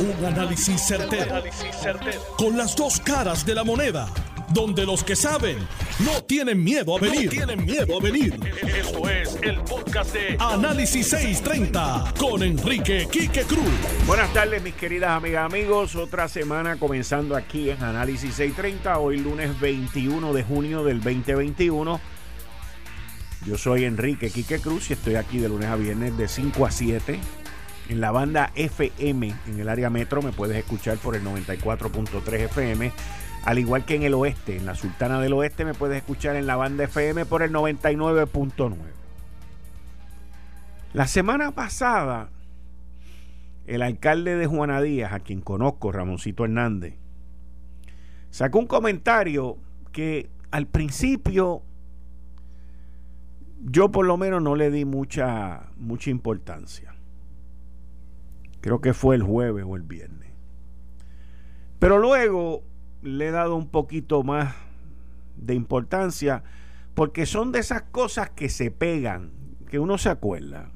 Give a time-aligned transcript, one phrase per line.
[0.00, 1.42] Un análisis certero,
[2.36, 4.08] Con las dos caras de la moneda.
[4.50, 5.58] Donde los que saben
[5.98, 7.28] no tienen miedo a venir.
[7.28, 8.38] tienen miedo a venir.
[8.62, 13.66] Esto es el podcast de Análisis 630 con Enrique Quique Cruz.
[14.06, 15.96] Buenas tardes, mis queridas amigas, amigos.
[15.96, 18.98] Otra semana comenzando aquí en Análisis 630.
[19.00, 22.00] Hoy lunes 21 de junio del 2021.
[23.44, 26.70] Yo soy Enrique Quique Cruz y estoy aquí de lunes a viernes de 5 a
[26.70, 27.18] 7
[27.88, 30.22] en la banda FM en el área metro.
[30.22, 32.92] Me puedes escuchar por el 94.3 FM.
[33.44, 36.46] Al igual que en el oeste, en la Sultana del Oeste, me puedes escuchar en
[36.46, 38.76] la banda FM por el 99.9.
[40.92, 42.30] La semana pasada,
[43.66, 46.94] el alcalde de Juana Díaz, a quien conozco, Ramoncito Hernández,
[48.30, 49.58] sacó un comentario
[49.92, 51.62] que al principio
[53.60, 56.94] yo por lo menos no le di mucha, mucha importancia.
[58.60, 60.32] Creo que fue el jueves o el viernes.
[61.78, 62.62] Pero luego
[63.02, 64.54] le he dado un poquito más
[65.36, 66.42] de importancia
[66.94, 69.30] porque son de esas cosas que se pegan,
[69.68, 70.70] que uno se acuerda.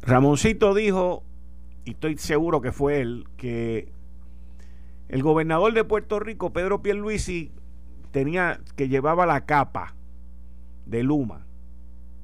[0.00, 1.22] Ramoncito dijo,
[1.84, 3.92] y estoy seguro que fue él, que
[5.08, 7.52] el gobernador de Puerto Rico, Pedro Pierluisi,
[8.10, 9.94] tenía que llevaba la capa
[10.86, 11.46] de Luma,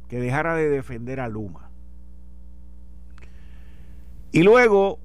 [0.08, 1.69] que dejara de defender a Luma.
[4.32, 4.98] Y luego,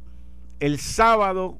[0.59, 1.57] el sábado,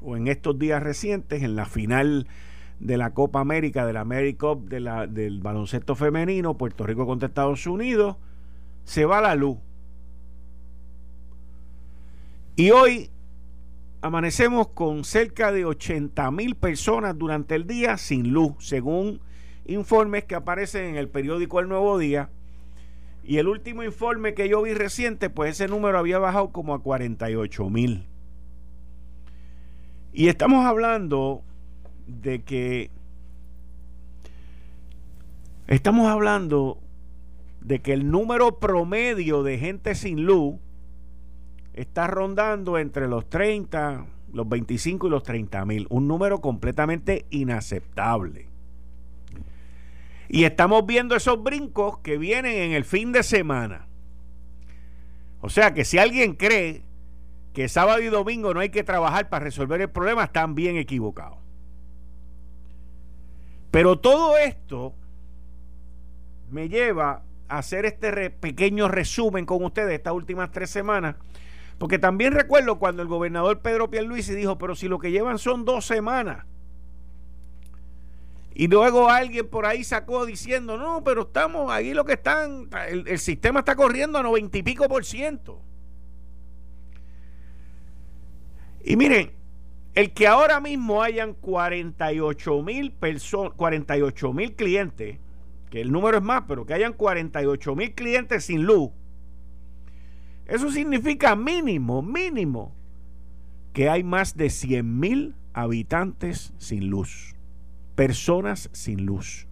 [0.00, 2.26] o en estos días recientes, en la final
[2.80, 7.66] de la Copa América, de la AmeriCup de del baloncesto femenino, Puerto Rico contra Estados
[7.66, 8.16] Unidos,
[8.84, 9.58] se va la luz.
[12.56, 13.10] Y hoy
[14.00, 19.20] amanecemos con cerca de 80 mil personas durante el día sin luz, según
[19.64, 22.30] informes que aparecen en el periódico El Nuevo Día.
[23.26, 26.82] Y el último informe que yo vi reciente, pues ese número había bajado como a
[26.82, 28.06] 48 mil.
[30.12, 31.42] Y estamos hablando
[32.06, 32.90] de que
[35.66, 36.78] estamos hablando
[37.62, 40.56] de que el número promedio de gente sin luz
[41.72, 45.86] está rondando entre los 30, los 25 y los 30 mil.
[45.88, 48.53] Un número completamente inaceptable.
[50.28, 53.86] Y estamos viendo esos brincos que vienen en el fin de semana.
[55.40, 56.82] O sea que si alguien cree
[57.52, 61.38] que sábado y domingo no hay que trabajar para resolver el problema, están bien equivocados.
[63.70, 64.94] Pero todo esto
[66.50, 71.16] me lleva a hacer este pequeño resumen con ustedes estas últimas tres semanas.
[71.78, 75.64] Porque también recuerdo cuando el gobernador Pedro Pierluisi dijo, pero si lo que llevan son
[75.64, 76.46] dos semanas
[78.54, 83.18] y luego alguien por ahí sacó diciendo, no, pero estamos ahí lo que están, el,
[83.18, 85.60] sistema está corriendo a noventa y pico por ciento.
[88.84, 89.32] Y miren,
[89.94, 95.18] el que ahora mismo hayan 48 mil personas, 48 mil clientes,
[95.68, 98.90] que el número es más, pero que hayan 48 mil clientes sin luz,
[100.46, 102.72] eso significa mínimo, mínimo,
[103.72, 107.34] que hay más de 100 mil habitantes sin luz
[107.94, 109.46] personas sin luz.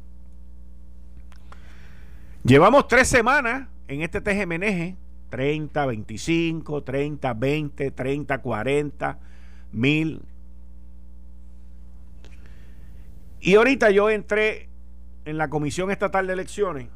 [2.45, 4.97] Llevamos tres semanas en este TGMNG,
[5.31, 9.19] 30, 25, 30, 20, 30, 40,
[9.73, 10.23] mil.
[13.41, 14.69] Y ahorita yo entré
[15.25, 16.89] en la Comisión Estatal de Elecciones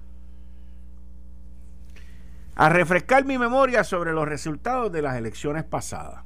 [2.56, 6.25] a refrescar mi memoria sobre los resultados de las elecciones pasadas.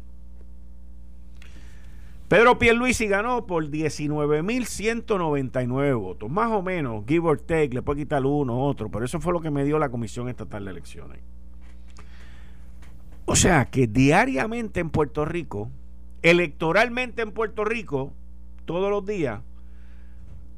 [2.31, 8.25] Pedro Pierluisi ganó por 19.199 votos, más o menos, give or take, le puede quitar
[8.25, 11.19] uno, otro, pero eso fue lo que me dio la Comisión Estatal de Elecciones.
[13.25, 15.73] O sea que diariamente en Puerto Rico,
[16.23, 18.13] electoralmente en Puerto Rico,
[18.65, 19.41] todos los días,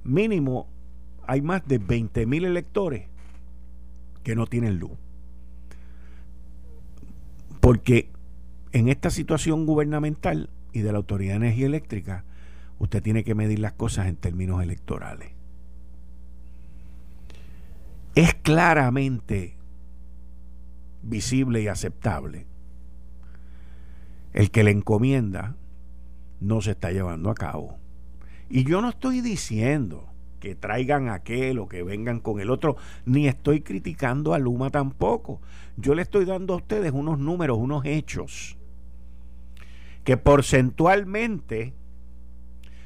[0.05, 0.69] mínimo
[1.27, 3.09] hay más de 20.000 electores
[4.23, 4.99] que no tienen luz.
[7.63, 8.11] Porque
[8.73, 12.25] en esta situación gubernamental y de la Autoridad de Energía Eléctrica,
[12.79, 15.33] usted tiene que medir las cosas en términos electorales.
[18.15, 19.57] Es claramente
[21.03, 22.47] visible y aceptable
[24.33, 25.57] el que le encomienda
[26.41, 27.79] no se está llevando a cabo.
[28.49, 30.09] Y yo no estoy diciendo
[30.41, 32.77] que traigan aquel o que vengan con el otro,
[33.07, 35.41] ni estoy criticando a Luma tampoco.
[35.77, 38.59] Yo le estoy dando a ustedes unos números, unos hechos
[40.05, 41.75] que porcentualmente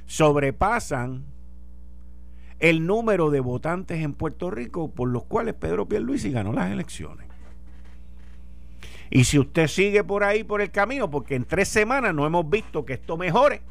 [0.06, 1.24] sobrepasan
[2.58, 7.26] el número de votantes en Puerto Rico por los cuales Pedro Pierluisi ganó las elecciones.
[9.10, 12.48] Y si usted sigue por ahí, por el camino, porque en tres semanas no hemos
[12.48, 13.62] visto que esto mejore,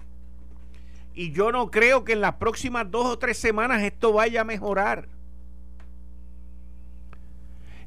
[1.13, 4.45] y yo no creo que en las próximas dos o tres semanas esto vaya a
[4.45, 5.07] mejorar.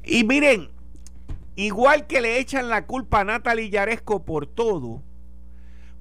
[0.03, 0.69] Y miren,
[1.55, 5.03] igual que le echan la culpa a Natalie Yaresco por todo,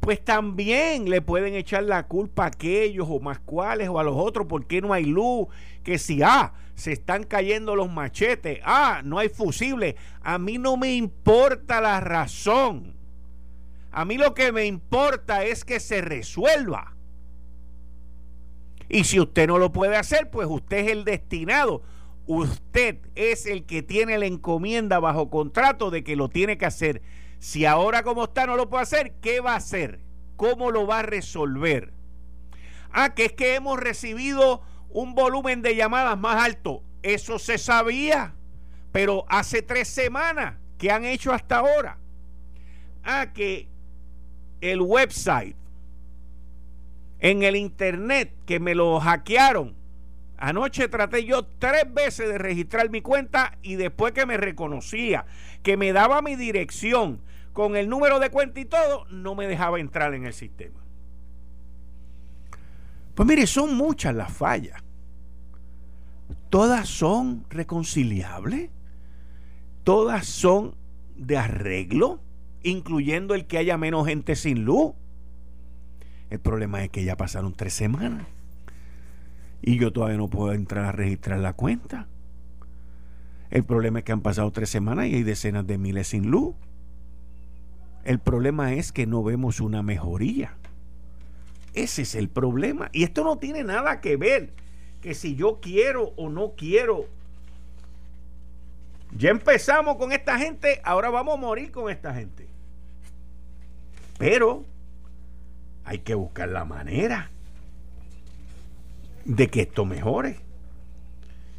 [0.01, 4.17] pues también le pueden echar la culpa a aquellos o más cuales o a los
[4.17, 5.49] otros porque no hay luz,
[5.83, 9.97] que si ah, se están cayendo los machetes, ah, no hay fusibles.
[10.23, 12.95] A mí no me importa la razón.
[13.91, 16.95] A mí lo que me importa es que se resuelva.
[18.89, 21.83] Y si usted no lo puede hacer, pues usted es el destinado.
[22.27, 27.03] Usted es el que tiene la encomienda bajo contrato de que lo tiene que hacer.
[27.39, 30.01] Si ahora como está no lo puede hacer, ¿qué va a hacer?
[30.37, 31.93] ¿Cómo lo va a resolver?
[32.91, 36.83] Ah, que es que hemos recibido un volumen de llamadas más alto.
[37.03, 38.35] Eso se sabía,
[38.93, 41.99] pero hace tres semanas que han hecho hasta ahora.
[43.05, 43.69] Ah, que
[44.61, 45.57] el website
[47.21, 49.78] en el internet que me lo hackearon.
[50.39, 55.27] Anoche traté yo tres veces de registrar mi cuenta y después que me reconocía,
[55.65, 57.21] que me daba mi dirección
[57.53, 60.81] con el número de cuenta y todo, no me dejaba entrar en el sistema.
[63.17, 64.81] Pues mire, son muchas las fallas.
[66.51, 68.71] Todas son reconciliables.
[69.83, 70.77] Todas son
[71.17, 72.21] de arreglo,
[72.63, 74.93] incluyendo el que haya menos gente sin luz.
[76.31, 78.38] El problema es que ya pasaron tres semanas
[79.69, 82.07] y yo todavía no puedo entrar a registrar la cuenta.
[83.51, 86.55] El problema es que han pasado tres semanas y hay decenas de miles sin luz.
[88.03, 90.57] El problema es que no vemos una mejoría.
[91.75, 92.89] Ese es el problema.
[92.95, 94.55] Y esto no tiene nada que ver
[95.03, 97.05] que si yo quiero o no quiero.
[99.19, 102.49] Ya empezamos con esta gente, ahora vamos a morir con esta gente.
[104.17, 104.65] Pero
[105.85, 107.31] hay que buscar la manera
[109.29, 110.41] de que esto mejore.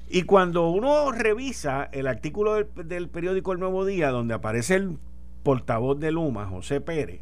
[0.10, 4.98] Y cuando uno revisa el artículo del, periódico El Nuevo Día, donde aparece el
[5.44, 7.22] portavoz de Luma, José Pérez,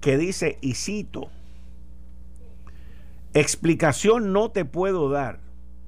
[0.00, 1.28] que dice, y cito,
[3.34, 5.40] explicación no te puedo dar,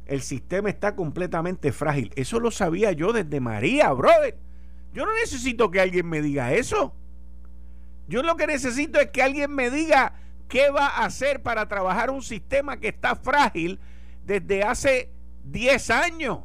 [0.07, 2.13] el sistema está completamente frágil.
[2.15, 4.37] Eso lo sabía yo desde María, brother.
[4.93, 6.95] Yo no necesito que alguien me diga eso.
[8.07, 10.13] Yo lo que necesito es que alguien me diga
[10.55, 13.81] qué va a hacer para trabajar un sistema que está frágil
[14.25, 15.11] desde hace
[15.47, 16.39] 10 años.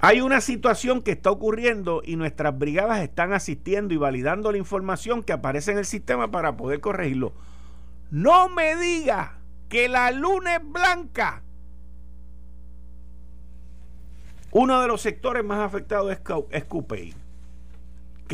[0.00, 5.22] Hay una situación que está ocurriendo y nuestras brigadas están asistiendo y validando la información
[5.22, 7.34] que aparece en el sistema para poder corregirlo.
[8.10, 11.42] No me diga que la luna es blanca.
[14.52, 16.20] Uno de los sectores más afectados es,
[16.50, 16.64] es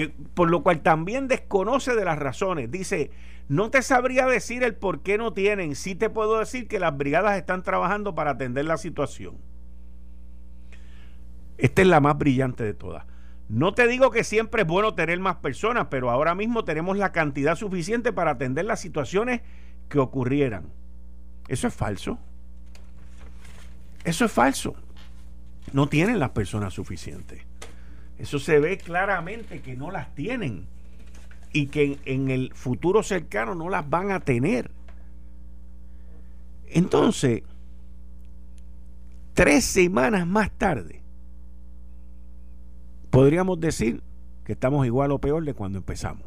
[0.09, 2.71] por lo cual también desconoce de las razones.
[2.71, 3.11] Dice,
[3.49, 6.97] no te sabría decir el por qué no tienen, sí te puedo decir que las
[6.97, 9.39] brigadas están trabajando para atender la situación.
[11.59, 13.05] Esta es la más brillante de todas.
[13.49, 17.11] No te digo que siempre es bueno tener más personas, pero ahora mismo tenemos la
[17.11, 19.41] cantidad suficiente para atender las situaciones
[19.89, 20.73] que ocurrieran.
[21.49, 22.21] Eso es falso.
[24.05, 24.75] Eso es falso.
[25.73, 27.43] No tienen las personas suficientes.
[28.21, 30.67] Eso se ve claramente que no las tienen
[31.55, 34.71] y que en, el futuro cercano no las van a tener.
[36.67, 37.43] Entonces,
[39.33, 41.01] tres semanas más tarde,
[43.09, 44.03] podríamos decir
[44.45, 46.27] que estamos igual o peor de cuando empezamos.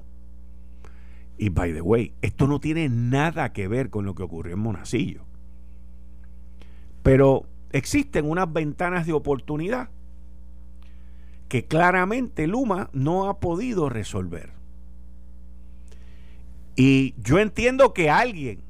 [1.38, 4.62] Y by the way, esto no tiene nada que ver con lo que ocurrió en
[4.62, 5.26] Monacillo.
[7.04, 9.90] Pero existen unas ventanas de oportunidad
[11.48, 14.52] que claramente Luma no ha podido resolver.
[16.76, 18.62] Y yo entiendo que alguien,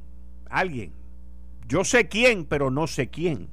[0.49, 0.91] alguien,
[1.67, 3.49] yo sé quién, pero no sé quién.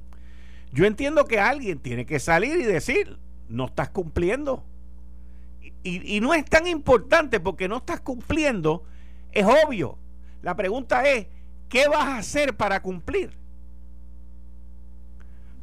[0.73, 4.63] Yo entiendo que alguien tiene que salir y decir, no estás cumpliendo.
[5.83, 8.83] Y, y, no es tan importante porque no estás cumpliendo,
[9.31, 9.97] es obvio.
[10.41, 11.27] La pregunta es,
[11.69, 13.40] ¿qué vas a hacer para cumplir?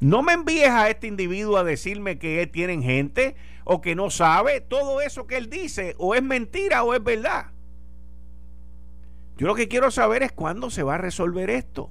[0.00, 4.60] No me envíes a este individuo a decirme que tienen gente o que no sabe.
[4.60, 7.46] Todo eso que él dice o es mentira o es verdad.
[9.36, 11.90] Yo lo que quiero saber es cuándo se va a resolver esto.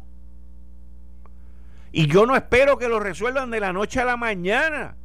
[1.91, 4.95] Y yo no espero que lo resuelvan de la noche a la mañana.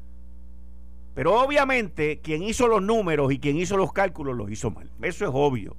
[1.14, 4.90] Pero obviamente quien hizo los números y quien hizo los cálculos los hizo mal.
[5.02, 5.76] Eso es obvio.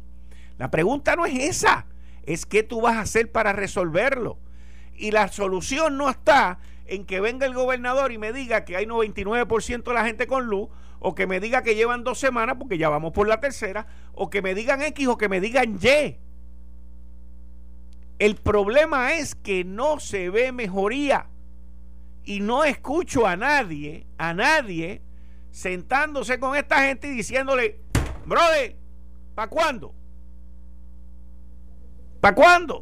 [0.58, 1.86] La pregunta no es esa.
[2.25, 4.38] Es qué tú vas a hacer para resolverlo.
[4.96, 8.86] Y la solución no está en que venga el gobernador y me diga que hay
[8.86, 12.78] 99% de la gente con luz, o que me diga que llevan dos semanas, porque
[12.78, 16.18] ya vamos por la tercera, o que me digan X o que me digan Y.
[18.20, 21.28] El problema es que no se ve mejoría
[22.24, 25.02] y no escucho a nadie, a nadie,
[25.52, 27.82] sentándose con esta gente y diciéndole,
[28.25, 28.78] brother,
[29.36, 29.94] ¿para cuándo?
[32.22, 32.78] ¿Para cuándo?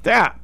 [0.00, 0.40] O sea,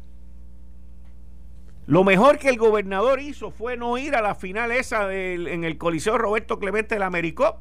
[1.86, 5.78] lo mejor que el gobernador hizo fue no ir a la final esa en el
[5.78, 7.60] Coliseo Roberto Clemente del Americó.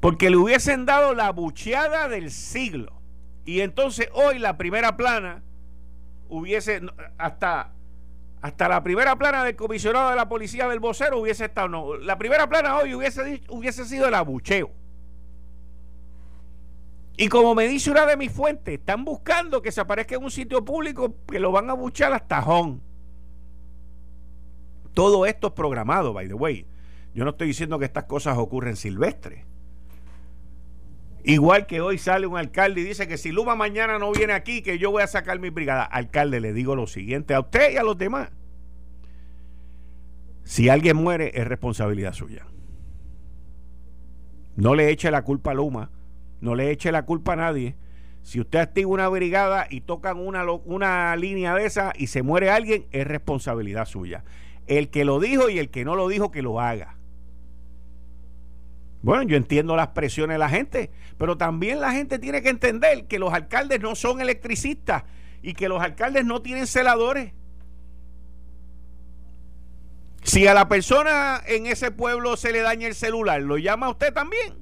[0.00, 3.00] Porque le hubiesen dado la bucheada del siglo.
[3.44, 5.42] Y entonces hoy la primera plana
[6.28, 6.80] hubiese,
[7.18, 7.72] hasta,
[8.40, 12.48] hasta la primera plana del comisionado de la policía del vocero hubiese estado, la primera
[12.48, 14.70] plana hoy hubiese, hubiese sido el abucheo.
[17.22, 20.30] Y como me dice una de mis fuentes, están buscando que se aparezca en un
[20.32, 22.82] sitio público que lo van a buchar hasta tajón.
[24.92, 26.66] Todo esto es programado, by the way.
[27.14, 29.44] Yo no estoy diciendo que estas cosas ocurren silvestres.
[31.22, 34.60] Igual que hoy sale un alcalde y dice que si Luma mañana no viene aquí,
[34.60, 35.84] que yo voy a sacar mi brigada.
[35.84, 38.30] Alcalde, le digo lo siguiente a usted y a los demás.
[40.42, 42.48] Si alguien muere, es responsabilidad suya.
[44.56, 45.92] No le eche la culpa a Luma
[46.42, 47.76] no le eche la culpa a nadie.
[48.22, 52.50] Si usted activa una brigada y tocan una, una línea de esa y se muere
[52.50, 54.24] alguien, es responsabilidad suya.
[54.66, 56.98] El que lo dijo y el que no lo dijo, que lo haga.
[59.02, 63.06] Bueno, yo entiendo las presiones de la gente, pero también la gente tiene que entender
[63.06, 65.04] que los alcaldes no son electricistas
[65.42, 67.32] y que los alcaldes no tienen celadores.
[70.24, 74.12] Si a la persona en ese pueblo se le daña el celular, ¿lo llama usted
[74.12, 74.61] también?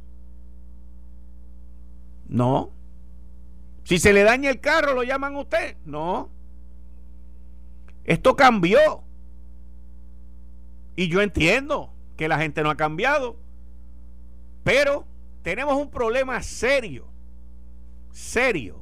[2.30, 2.70] No.
[3.82, 5.76] Si se le daña el carro, ¿lo llaman a usted?
[5.84, 6.30] No.
[8.04, 9.02] Esto cambió.
[10.94, 13.36] Y yo entiendo que la gente no ha cambiado.
[14.62, 15.06] Pero
[15.42, 17.08] tenemos un problema serio.
[18.12, 18.80] Serio.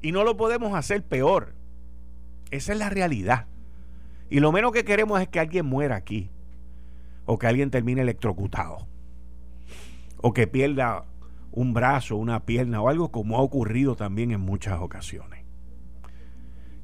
[0.00, 1.54] Y no lo podemos hacer peor.
[2.52, 3.46] Esa es la realidad.
[4.30, 6.30] Y lo menos que queremos es que alguien muera aquí.
[7.26, 8.86] O que alguien termine electrocutado.
[10.18, 11.04] O que pierda
[11.52, 15.44] un brazo, una pierna o algo como ha ocurrido también en muchas ocasiones.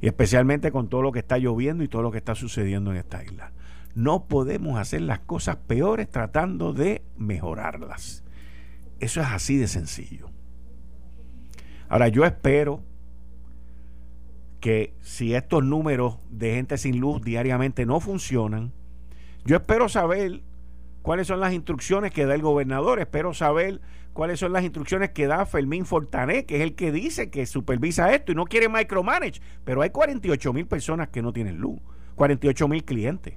[0.00, 2.98] Y especialmente con todo lo que está lloviendo y todo lo que está sucediendo en
[2.98, 3.52] esta isla.
[3.94, 8.24] No podemos hacer las cosas peores tratando de mejorarlas.
[9.00, 10.30] Eso es así de sencillo.
[11.88, 12.82] Ahora yo espero
[14.60, 18.72] que si estos números de gente sin luz diariamente no funcionan,
[19.44, 20.42] yo espero saber
[21.02, 23.80] cuáles son las instrucciones que da el gobernador, espero saber
[24.16, 28.14] cuáles son las instrucciones que da Fermín Fortané, que es el que dice que supervisa
[28.14, 31.78] esto y no quiere micromanage, pero hay 48 mil personas que no tienen luz,
[32.14, 33.34] 48 mil clientes.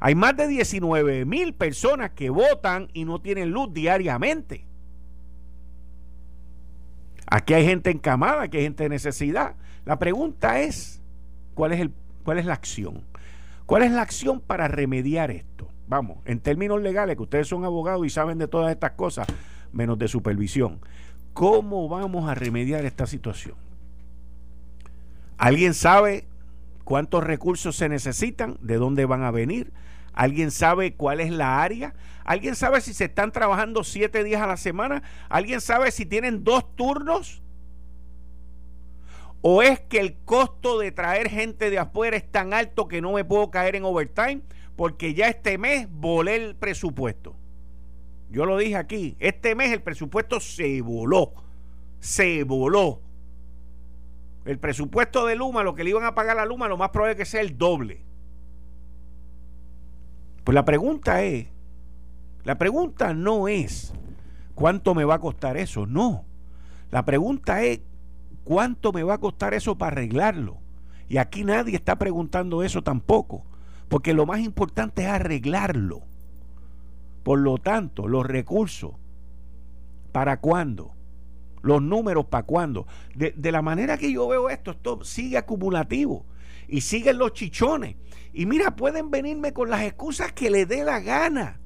[0.00, 4.66] Hay más de 19 mil personas que votan y no tienen luz diariamente.
[7.28, 9.54] Aquí hay gente encamada, aquí hay gente de necesidad.
[9.84, 11.00] La pregunta es,
[11.54, 11.92] ¿cuál es, el,
[12.24, 13.04] cuál es la acción?
[13.66, 15.68] ¿Cuál es la acción para remediar esto?
[15.86, 19.28] Vamos, en términos legales, que ustedes son abogados y saben de todas estas cosas,
[19.72, 20.80] menos de supervisión.
[21.32, 23.54] ¿Cómo vamos a remediar esta situación?
[25.38, 26.26] ¿Alguien sabe
[26.84, 28.58] cuántos recursos se necesitan?
[28.60, 29.72] ¿De dónde van a venir?
[30.12, 31.94] ¿Alguien sabe cuál es la área?
[32.24, 35.02] ¿Alguien sabe si se están trabajando siete días a la semana?
[35.28, 37.42] ¿Alguien sabe si tienen dos turnos?
[39.40, 43.12] ¿O es que el costo de traer gente de afuera es tan alto que no
[43.12, 44.42] me puedo caer en overtime?
[44.76, 47.34] Porque ya este mes volé el presupuesto.
[48.32, 51.34] Yo lo dije aquí, este mes el presupuesto se voló,
[52.00, 53.02] se voló.
[54.46, 57.12] El presupuesto de Luma, lo que le iban a pagar a Luma, lo más probable
[57.12, 58.00] es que sea el doble.
[60.44, 61.48] Pues la pregunta es,
[62.44, 63.92] la pregunta no es
[64.54, 66.24] cuánto me va a costar eso, no.
[66.90, 67.82] La pregunta es
[68.44, 70.56] cuánto me va a costar eso para arreglarlo.
[71.06, 73.44] Y aquí nadie está preguntando eso tampoco,
[73.90, 76.06] porque lo más importante es arreglarlo.
[77.22, 78.92] Por lo tanto, los recursos,
[80.12, 80.92] ¿para cuándo?
[81.62, 82.86] Los números, ¿para cuándo?
[83.14, 86.26] De, la manera que yo veo esto, esto sigue acumulativo
[86.66, 87.96] y siguen los chichones.
[88.32, 91.60] Y mira, pueden venirme con las excusas que le dé la gana.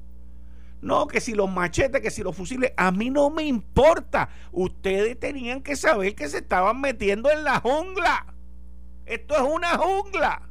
[0.81, 4.29] No, que si los machetes, que si los fusiles, a mí no me importa.
[4.51, 8.33] Ustedes tenían que saber que se estaban metiendo en la jungla.
[9.07, 10.47] Esto es una jungla.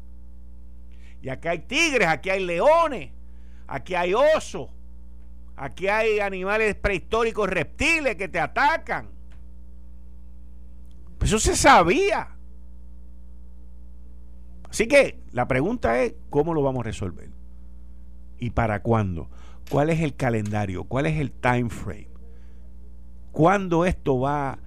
[1.23, 3.13] Y aquí hay tigres, aquí hay leones,
[3.67, 4.69] aquí hay osos,
[5.57, 9.09] Aquí hay animales prehistóricos, reptiles que te atacan.
[11.21, 12.37] Eso se sabía.
[14.71, 17.31] Así que la pregunta es, ¿cómo lo vamos a resolver?
[18.39, 19.31] ¿Y para cuándo?
[19.71, 20.85] ¿Cuál es el calendario?
[20.85, 22.11] ¿Cuál es el time frame?
[23.33, 24.59] ¿Cuándo esto va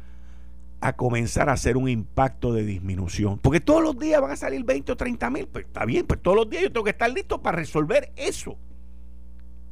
[0.82, 3.38] a comenzar a hacer un impacto de disminución?
[3.38, 5.48] Porque todos los días van a salir 20 o 30 mil.
[5.48, 8.58] Pues está bien, pues todos los días yo tengo que estar listo para resolver eso.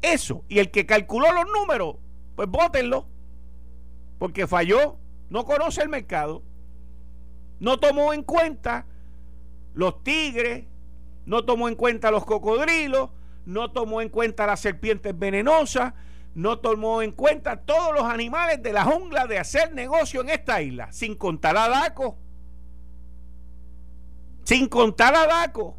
[0.02, 0.44] Eso.
[0.48, 1.96] Y el que calculó los números,
[2.36, 3.08] pues bótenlo.
[4.20, 4.98] Porque falló,
[5.30, 6.42] no conoce el mercado,
[7.60, 8.86] no tomó en cuenta
[9.74, 10.66] los tigres,
[11.26, 13.10] no tomó en cuenta los cocodrilos,
[13.46, 15.94] no tomó en cuenta las serpientes venenosas,
[16.34, 20.62] no tomó en cuenta todos los animales de la jungla de hacer negocio en esta
[20.62, 22.18] isla, sin contar a Daco.
[24.44, 25.77] Sin contar a Daco.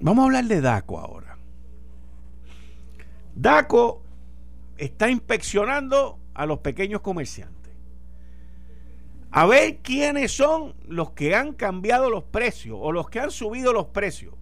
[0.00, 1.36] Vamos a hablar de Daco ahora.
[3.34, 4.02] Daco
[4.76, 7.72] está inspeccionando a los pequeños comerciantes.
[9.30, 13.72] A ver quiénes son los que han cambiado los precios o los que han subido
[13.72, 14.34] los precios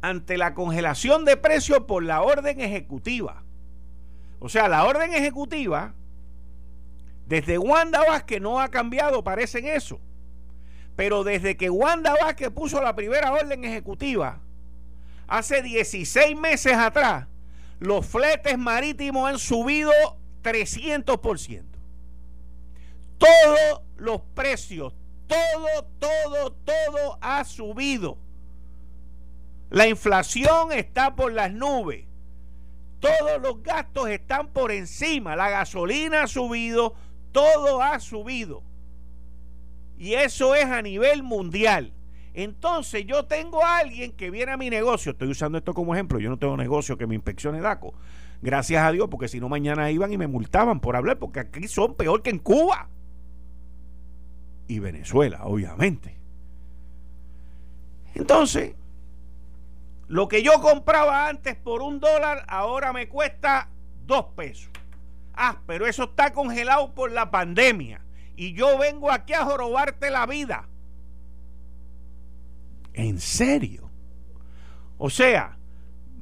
[0.00, 3.42] ante la congelación de precios por la orden ejecutiva.
[4.38, 5.94] O sea, la orden ejecutiva,
[7.26, 10.00] desde Wanda Vázquez no ha cambiado, parece en eso.
[10.94, 14.40] Pero desde que Wanda Vázquez puso la primera orden ejecutiva,
[15.26, 17.26] hace 16 meses atrás,
[17.78, 19.92] los fletes marítimos han subido
[20.42, 21.64] 300%.
[23.18, 24.94] Todos los precios,
[25.26, 28.18] todo, todo, todo ha subido.
[29.70, 32.06] La inflación está por las nubes.
[33.00, 35.36] Todos los gastos están por encima.
[35.36, 36.94] La gasolina ha subido,
[37.32, 38.62] todo ha subido.
[39.98, 41.92] Y eso es a nivel mundial.
[42.36, 46.18] Entonces yo tengo a alguien que viene a mi negocio, estoy usando esto como ejemplo,
[46.18, 47.94] yo no tengo negocio que me inspeccione DACO,
[48.42, 51.66] gracias a Dios, porque si no mañana iban y me multaban por hablar, porque aquí
[51.66, 52.90] son peor que en Cuba
[54.68, 56.18] y Venezuela, obviamente.
[58.14, 58.74] Entonces,
[60.06, 63.70] lo que yo compraba antes por un dólar, ahora me cuesta
[64.04, 64.68] dos pesos.
[65.32, 68.02] Ah, pero eso está congelado por la pandemia.
[68.36, 70.68] Y yo vengo aquí a jorobarte la vida.
[72.96, 73.90] ¿En serio?
[74.96, 75.58] O sea,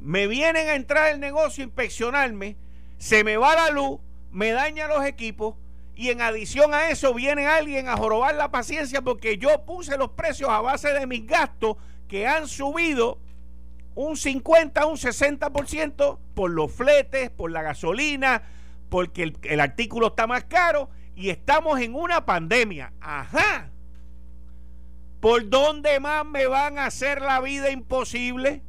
[0.00, 2.56] me vienen a entrar el negocio a inspeccionarme,
[2.98, 4.00] se me va la luz,
[4.32, 5.54] me daña los equipos
[5.94, 10.10] y en adición a eso viene alguien a jorobar la paciencia porque yo puse los
[10.10, 11.76] precios a base de mis gastos
[12.08, 13.20] que han subido
[13.94, 18.42] un 50, un 60% por los fletes, por la gasolina,
[18.88, 22.92] porque el, el artículo está más caro y estamos en una pandemia.
[23.00, 23.70] Ajá.
[25.24, 28.62] ¿Por dónde más me van a hacer la vida imposible?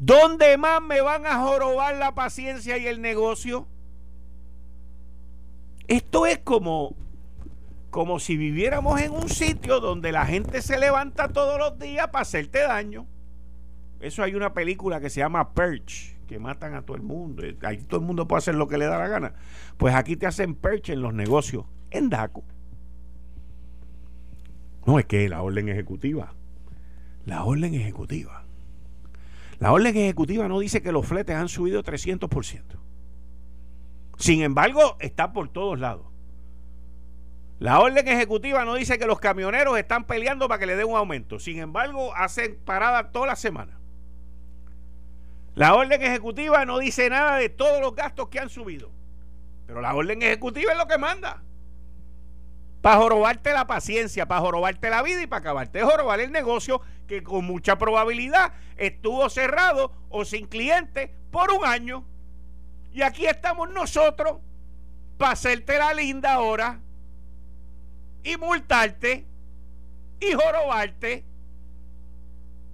[0.00, 3.68] ¿Dónde más me van a jorobar la paciencia y el negocio?
[5.86, 6.96] Esto es como,
[7.90, 12.22] como si viviéramos en un sitio donde la gente se levanta todos los días para
[12.22, 13.06] hacerte daño.
[14.00, 17.44] Eso hay una película que se llama Perch, que matan a todo el mundo.
[17.62, 19.34] Ahí todo el mundo puede hacer lo que le da la gana.
[19.76, 22.42] Pues aquí te hacen Perch en los negocios, en DACO.
[24.88, 26.32] No es que la orden ejecutiva.
[27.26, 28.44] La orden ejecutiva.
[29.58, 32.62] La orden ejecutiva no dice que los fletes han subido 300%.
[34.16, 36.06] Sin embargo, está por todos lados.
[37.58, 40.96] La orden ejecutiva no dice que los camioneros están peleando para que le den un
[40.96, 41.38] aumento.
[41.38, 43.78] Sin embargo, hacen parada toda la semana.
[45.54, 48.90] La orden ejecutiva no dice nada de todos los gastos que han subido.
[49.66, 51.42] Pero la orden ejecutiva es lo que manda.
[52.80, 56.80] Para jorobarte la paciencia, para jorobarte la vida y para acabarte de jorobar el negocio
[57.06, 62.04] que con mucha probabilidad estuvo cerrado o sin cliente por un año.
[62.92, 64.38] Y aquí estamos nosotros
[65.16, 66.80] para hacerte la linda ahora
[68.22, 69.26] y multarte
[70.20, 71.24] y jorobarte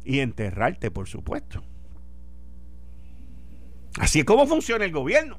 [0.05, 1.63] y enterrarte, por supuesto.
[3.99, 5.39] Así es como funciona el gobierno.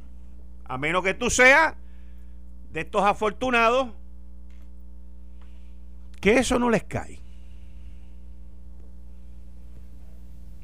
[0.66, 1.76] A menos que tú seas
[2.72, 3.90] de estos afortunados
[6.26, 7.20] que eso no les cae.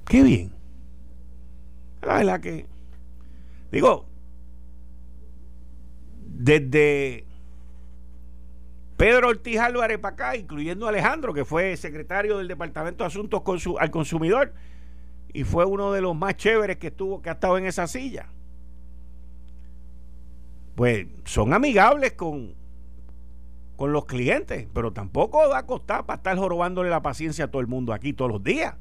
[0.07, 0.51] Qué bien.
[2.01, 2.65] La verdad que,
[3.71, 4.07] digo,
[6.25, 7.25] desde
[8.97, 13.43] Pedro Ortiz Álvarez para acá, incluyendo Alejandro, que fue secretario del Departamento de Asuntos
[13.79, 14.55] al Consumidor,
[15.31, 18.25] y fue uno de los más chéveres que estuvo que ha estado en esa silla.
[20.73, 22.55] Pues son amigables con,
[23.75, 27.61] con los clientes, pero tampoco da a costar para estar jorobándole la paciencia a todo
[27.61, 28.75] el mundo aquí todos los días.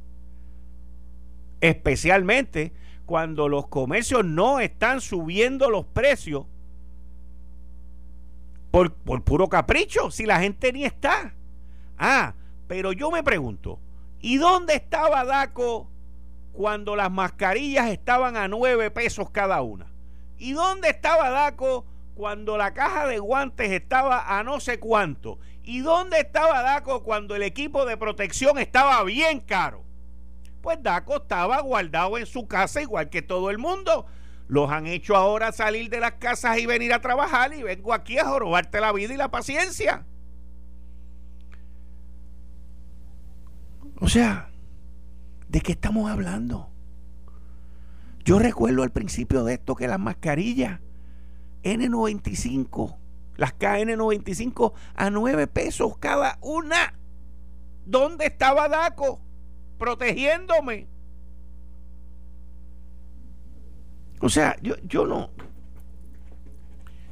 [1.61, 2.73] Especialmente
[3.07, 6.45] cuando los comercios no están subiendo los precios
[8.71, 11.35] por, por puro capricho, si la gente ni está.
[11.99, 12.35] Ah,
[12.69, 13.81] pero yo me pregunto,
[14.21, 15.89] ¿y dónde estaba Daco
[16.53, 19.87] cuando las mascarillas estaban a nueve pesos cada una?
[20.39, 21.85] ¿Y dónde estaba Daco
[22.21, 25.39] cuando la caja de guantes estaba a no sé cuánto?
[25.65, 29.85] ¿Y dónde estaba Daco cuando el equipo de protección estaba bien caro?
[30.61, 34.05] Pues Daco estaba guardado en su casa igual que todo el mundo.
[34.49, 38.19] Los han hecho ahora salir de las casas y venir a trabajar y vengo aquí
[38.19, 40.05] a jorobarte la vida y la paciencia.
[43.99, 44.51] O sea,
[45.49, 46.69] ¿de qué estamos hablando?
[48.27, 50.81] Yo recuerdo al principio de esto que las mascarillas
[51.63, 52.97] N95,
[53.37, 56.95] las KN95 a 9 pesos cada una.
[57.85, 59.21] ¿Dónde estaba Daco?
[59.79, 60.87] Protegiéndome.
[64.21, 65.31] O sea, yo, yo no.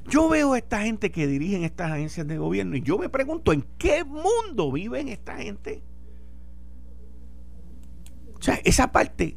[0.09, 3.53] Yo veo a esta gente que dirigen estas agencias de gobierno y yo me pregunto
[3.53, 5.83] en qué mundo viven esta gente.
[8.39, 9.37] O sea, esa parte,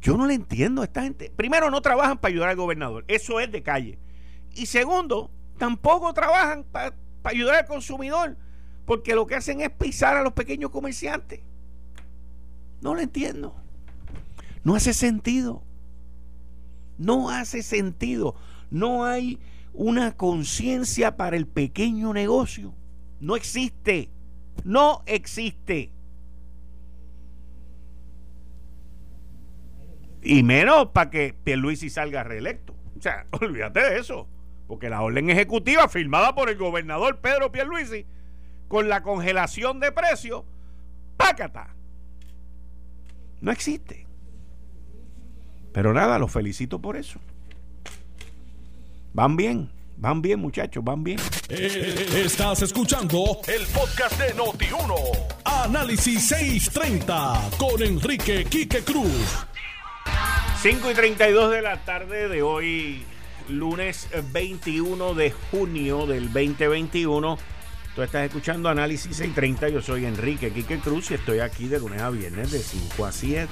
[0.00, 1.30] yo no le entiendo a esta gente.
[1.36, 3.04] Primero, no trabajan para ayudar al gobernador.
[3.08, 3.98] Eso es de calle.
[4.54, 8.36] Y segundo, tampoco trabajan para ayudar al consumidor.
[8.84, 11.40] Porque lo que hacen es pisar a los pequeños comerciantes.
[12.80, 13.54] No lo entiendo.
[14.64, 15.62] No hace sentido.
[16.98, 18.34] No hace sentido.
[18.70, 19.38] No hay
[19.72, 22.74] una conciencia para el pequeño negocio.
[23.20, 24.10] No existe.
[24.64, 25.92] No existe.
[30.22, 32.74] Y menos para que Pierluisi salga reelecto.
[32.98, 34.28] O sea, olvídate de eso.
[34.70, 38.06] Porque la orden ejecutiva firmada por el gobernador Pedro Pierluisi
[38.68, 40.44] con la congelación de precios,
[41.16, 41.74] pácata.
[43.40, 44.06] No existe.
[45.72, 47.18] Pero nada, los felicito por eso.
[49.12, 51.18] Van bien, van bien muchachos, van bien.
[51.48, 54.94] Eh, estás escuchando el podcast de Noti1.
[55.46, 59.46] Análisis 630 con Enrique Quique Cruz.
[60.62, 63.04] 5 y 32 de la tarde de hoy,
[63.48, 67.38] lunes 21 de junio del 2021.
[67.94, 69.68] Tú estás escuchando Análisis 630.
[69.68, 73.12] Yo soy Enrique Quique Cruz y estoy aquí de lunes a viernes de 5 a
[73.12, 73.48] 7.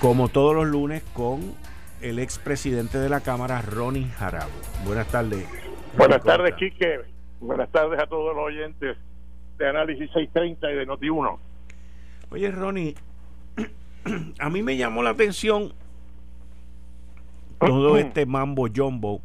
[0.00, 1.54] Como todos los lunes con
[2.00, 4.50] el expresidente de la Cámara, Ronnie Jarabo.
[4.84, 5.46] Buenas tardes.
[5.96, 7.00] Buenas tardes, Quique.
[7.40, 8.98] Buenas tardes a todos los oyentes
[9.58, 11.38] de Análisis 630 y de Noti1.
[12.30, 12.94] Oye, Ronnie,
[14.38, 15.72] a mí me llamó la atención
[17.66, 19.20] todo este mambo jumbo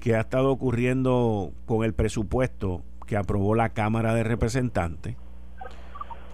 [0.00, 5.16] que ha estado ocurriendo con el presupuesto que aprobó la Cámara de Representantes,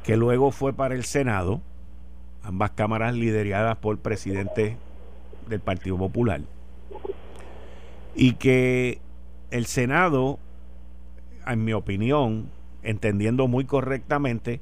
[0.03, 1.61] que luego fue para el Senado,
[2.43, 4.77] ambas cámaras lideradas por presidente
[5.49, 6.41] del Partido Popular,
[8.15, 9.01] y que
[9.51, 10.39] el Senado,
[11.47, 12.51] en mi opinión,
[12.83, 14.61] entendiendo muy correctamente,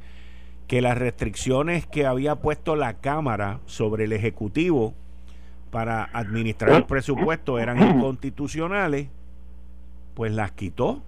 [0.67, 4.95] que las restricciones que había puesto la Cámara sobre el Ejecutivo
[5.71, 9.09] para administrar el presupuesto eran inconstitucionales,
[10.15, 11.03] pues las quitó.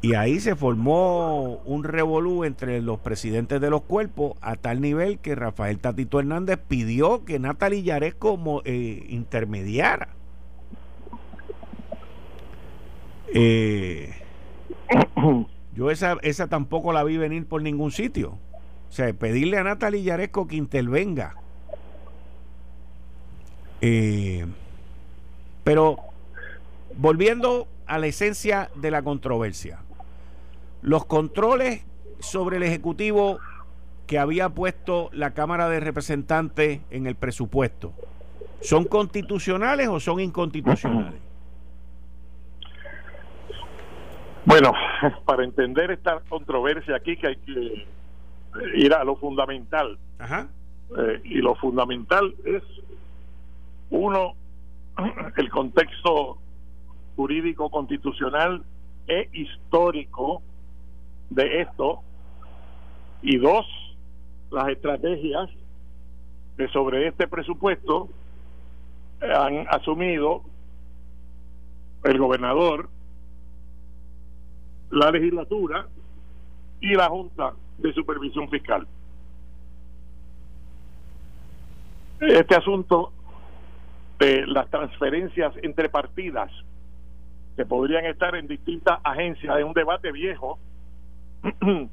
[0.00, 5.20] Y ahí se formó un revolú entre los presidentes de los cuerpos a tal nivel
[5.20, 10.08] que Rafael Tatito Hernández pidió que Natalie Yares como eh, intermediara.
[13.32, 14.12] Eh,
[15.76, 18.38] yo esa, esa tampoco la vi venir por ningún sitio.
[18.88, 21.36] O sea, pedirle a Natalie Yaresco que intervenga.
[23.82, 24.46] Eh,
[25.64, 25.98] pero
[26.96, 29.80] volviendo a la esencia de la controversia,
[30.82, 31.84] los controles
[32.20, 33.40] sobre el Ejecutivo
[34.06, 37.92] que había puesto la Cámara de Representantes en el presupuesto,
[38.60, 41.20] ¿son constitucionales o son inconstitucionales?
[44.44, 44.72] Bueno,
[45.24, 47.86] para entender esta controversia aquí que hay que
[48.74, 49.98] ir a lo fundamental.
[50.98, 52.62] Eh, y lo fundamental es,
[53.92, 54.34] uno,
[55.36, 56.38] el contexto
[57.14, 58.64] jurídico constitucional
[59.06, 60.42] e histórico
[61.30, 62.00] de esto,
[63.22, 63.66] y dos,
[64.50, 65.48] las estrategias
[66.56, 68.08] que sobre este presupuesto
[69.20, 70.42] han asumido
[72.04, 72.88] el gobernador
[74.90, 75.86] la legislatura
[76.80, 78.86] y la Junta de Supervisión Fiscal.
[82.20, 83.12] Este asunto
[84.18, 86.50] de las transferencias entre partidas
[87.56, 90.58] que podrían estar en distintas agencias es un debate viejo.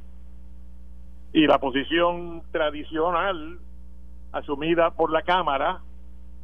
[1.32, 3.60] Y la posición tradicional
[4.32, 5.80] asumida por la Cámara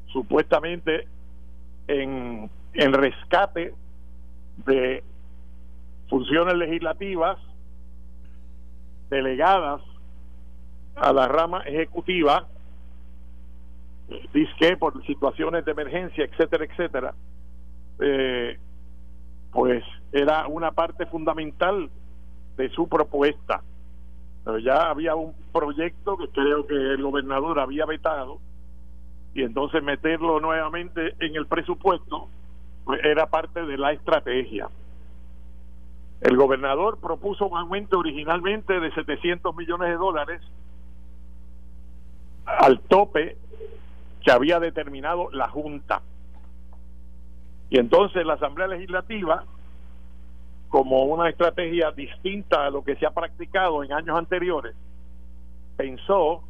[0.05, 1.07] supuestamente
[1.87, 3.73] en en rescate
[4.65, 5.03] de
[6.09, 7.37] funciones legislativas
[9.09, 9.81] delegadas
[10.95, 12.47] a la rama ejecutiva,
[14.33, 17.13] disque por situaciones de emergencia, etcétera, etcétera,
[17.99, 18.59] eh,
[19.51, 21.89] pues era una parte fundamental
[22.57, 23.61] de su propuesta.
[24.43, 28.39] Pero ya había un proyecto que creo que el gobernador había vetado
[29.33, 32.29] y entonces meterlo nuevamente en el presupuesto
[32.85, 34.69] pues era parte de la estrategia.
[36.21, 40.41] El gobernador propuso un aumento originalmente de 700 millones de dólares
[42.45, 43.37] al tope
[44.25, 46.01] que había determinado la Junta.
[47.69, 49.45] Y entonces la Asamblea Legislativa,
[50.67, 54.75] como una estrategia distinta a lo que se ha practicado en años anteriores,
[55.77, 56.43] pensó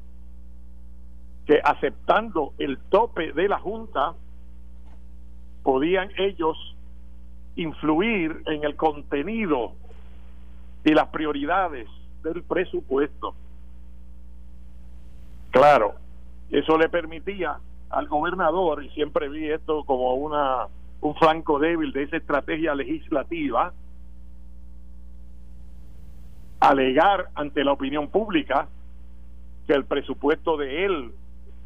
[1.46, 4.14] que aceptando el tope de la Junta,
[5.62, 6.58] podían ellos
[7.58, 9.74] influir en el contenido
[10.86, 11.90] y las prioridades
[12.24, 13.36] del presupuesto.
[15.52, 15.96] Claro,
[16.50, 17.58] eso le permitía
[17.90, 20.68] al gobernador, y siempre vi esto como una
[21.02, 23.74] un flanco débil de esa estrategia legislativa,
[26.60, 28.68] alegar ante la opinión pública
[29.68, 31.12] que el presupuesto de él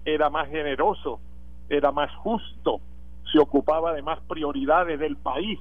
[0.04, 1.20] era más generoso,
[1.70, 2.82] era más justo,
[3.32, 5.60] se ocupaba de más prioridades del país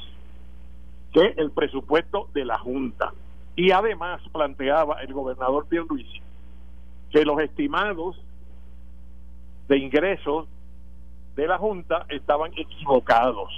[1.12, 3.12] que el presupuesto de la Junta.
[3.54, 6.20] Y además planteaba el gobernador Pierluisi
[7.11, 8.20] que los estimados
[9.68, 10.48] de ingresos
[11.37, 13.52] de la Junta estaban equivocados,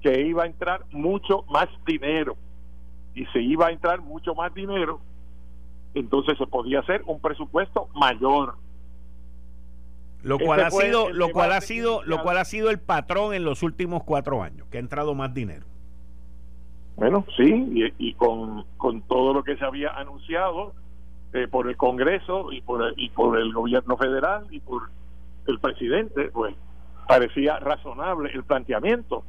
[0.00, 2.36] que iba a entrar mucho más dinero.
[3.14, 5.00] Y si iba a entrar mucho más dinero,
[5.94, 8.54] entonces se podía hacer un presupuesto mayor.
[10.22, 13.44] Lo cual ha sido, lo cual ha sido, lo cual ha sido el patrón en
[13.44, 15.66] los últimos cuatro años, que ha entrado más dinero.
[16.94, 20.74] Bueno, sí, y, con, con todo lo que se había anunciado
[21.32, 24.82] eh, por el Congreso y por y por el gobierno federal y por
[25.46, 26.54] el presidente, pues
[27.06, 29.24] parecía razonable el planteamiento.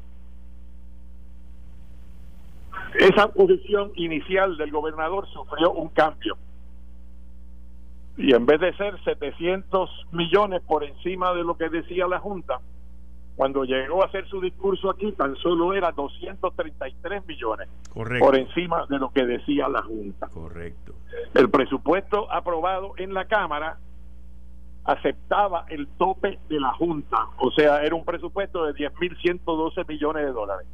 [2.96, 6.38] Esa posición inicial del gobernador sufrió un cambio.
[8.18, 12.60] Y en vez de ser 700 millones por encima de lo que decía la Junta,
[13.36, 19.00] cuando llegó a hacer su discurso aquí, tan solo era 233 millones por encima de
[19.00, 20.28] lo que decía la Junta.
[20.28, 20.94] Correcto.
[21.34, 23.80] El presupuesto aprobado en la Cámara
[24.86, 30.32] aceptaba el tope de la Junta, o sea, era un presupuesto de 10.112 millones de
[30.32, 30.68] dólares.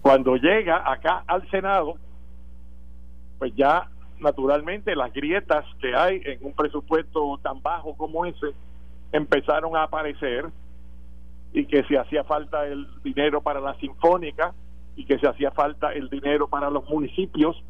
[0.00, 1.94] Cuando llega acá al Senado,
[3.38, 8.48] pues ya naturalmente las grietas que hay en un presupuesto tan bajo como ese
[9.12, 10.46] empezaron a aparecer
[11.52, 14.54] y que se hacía falta el dinero para la sinfónica
[14.96, 17.62] y que se hacía falta el dinero para los municipios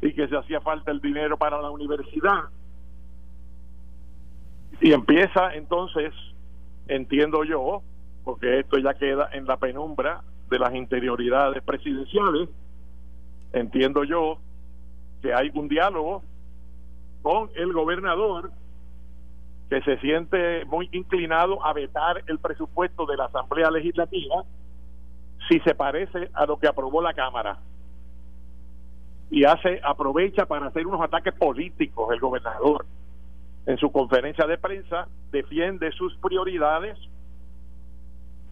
[0.00, 2.44] y que se hacía falta el dinero para la universidad.
[4.80, 6.12] Y empieza entonces,
[6.86, 7.82] entiendo yo,
[8.24, 12.48] porque esto ya queda en la penumbra de las interioridades presidenciales,
[13.52, 14.38] entiendo yo
[15.20, 16.22] que hay un diálogo
[17.22, 18.52] con el gobernador
[19.68, 24.44] que se siente muy inclinado a vetar el presupuesto de la Asamblea Legislativa
[25.48, 27.58] si se parece a lo que aprobó la Cámara
[29.30, 32.86] y hace aprovecha para hacer unos ataques políticos el gobernador.
[33.66, 36.98] En su conferencia de prensa defiende sus prioridades,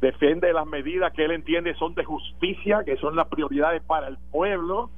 [0.00, 4.18] defiende las medidas que él entiende son de justicia, que son las prioridades para el
[4.30, 4.90] pueblo,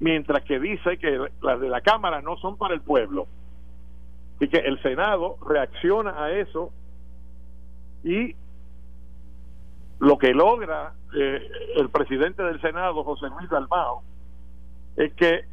[0.00, 3.26] mientras que dice que las de la Cámara no son para el pueblo.
[4.40, 6.70] Y que el Senado reacciona a eso
[8.04, 8.34] y
[10.00, 14.02] lo que logra eh, el presidente del Senado, José Luis Dalmao,
[14.96, 15.44] es que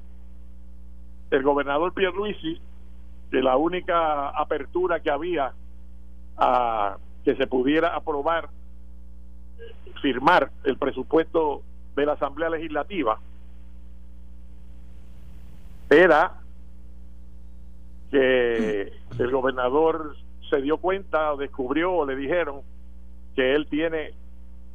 [1.31, 2.59] el gobernador Pierluisi,
[3.31, 5.53] que la única apertura que había
[6.37, 8.49] a que se pudiera aprobar,
[10.01, 11.61] firmar el presupuesto
[11.95, 13.19] de la Asamblea Legislativa,
[15.89, 16.39] era
[18.09, 20.15] que el gobernador
[20.49, 22.61] se dio cuenta descubrió o le dijeron
[23.35, 24.13] que él tiene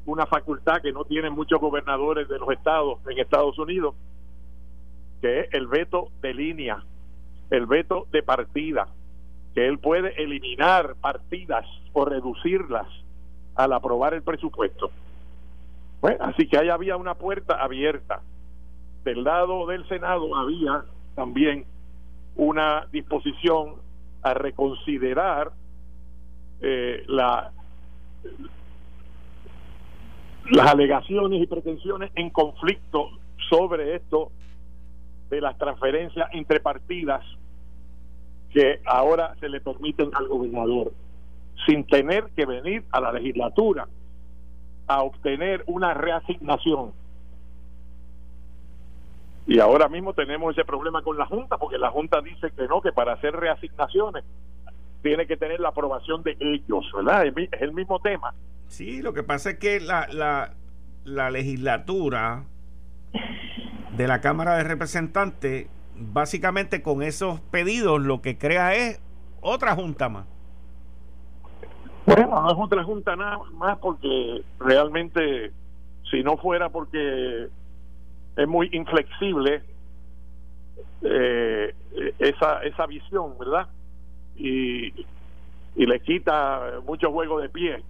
[0.07, 3.95] una facultad que no tienen muchos gobernadores de los estados en Estados Unidos
[5.25, 6.85] que es el veto de línea,
[7.49, 8.89] el veto de partida,
[9.55, 12.87] que él puede eliminar partidas o reducirlas
[13.55, 14.91] al aprobar el presupuesto.
[16.03, 18.21] Bueno, así que ahí había una puerta abierta.
[19.03, 20.85] Del lado del Senado había
[21.15, 21.65] también
[22.37, 23.77] una disposición
[24.21, 25.53] a reconsiderar
[26.61, 27.51] eh, la
[30.51, 33.09] las alegaciones y pretensiones en conflicto
[33.49, 34.31] sobre esto
[35.31, 37.25] de las transferencias entre partidas
[38.51, 40.93] que ahora se le permiten al gobernador
[41.67, 43.89] sin tener que venir a la legislatura
[44.87, 46.93] a obtener una reasignación.
[49.47, 52.81] Y ahora mismo tenemos ese problema con la Junta, porque la Junta dice que no,
[52.81, 54.25] que para hacer reasignaciones
[55.03, 57.27] tiene que tener la aprobación de ellos, ¿verdad?
[57.27, 58.35] Es el mismo tema.
[58.69, 60.55] Sí, lo que pasa es que la, la,
[61.05, 62.45] la legislatura
[63.97, 69.01] de la Cámara de Representantes, básicamente con esos pedidos lo que crea es
[69.41, 70.27] otra junta más.
[72.07, 75.53] Bueno, no es otra junta nada más porque realmente
[76.11, 77.49] si no fuera porque
[78.37, 79.63] es muy inflexible
[81.03, 81.75] eh,
[82.19, 83.69] esa, esa visión, ¿verdad?
[84.37, 84.89] Y,
[85.77, 87.83] y le quita mucho juego de pie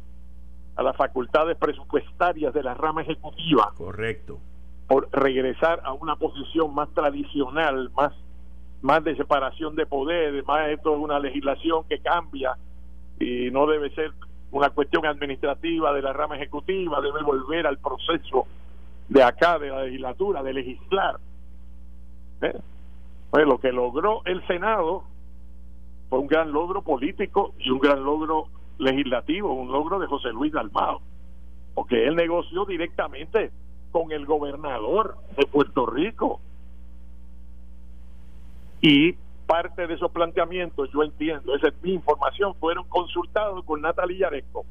[0.76, 3.72] a las facultades presupuestarias de la rama ejecutiva.
[3.76, 4.38] Correcto.
[4.86, 8.12] Por regresar a una posición más tradicional, más,
[8.82, 12.56] más de separación de poderes, más esto es una legislación que cambia
[13.18, 14.12] y no debe ser
[14.50, 18.46] una cuestión administrativa de la rama ejecutiva, debe volver al proceso
[19.08, 21.18] de acá, de la legislatura, de legislar.
[22.42, 22.58] ¿Eh?
[23.30, 25.04] Pues lo que logró el Senado
[26.08, 28.46] fue un gran logro político y un gran logro
[28.78, 31.00] legislativo, un logro de José Luis Dalmao,
[31.74, 33.50] porque él negoció directamente
[33.94, 36.40] con el gobernador de Puerto Rico.
[38.80, 39.12] Y
[39.46, 44.66] parte de esos planteamientos, yo entiendo, esa es mi información, fueron consultados con Natalia Yaresco.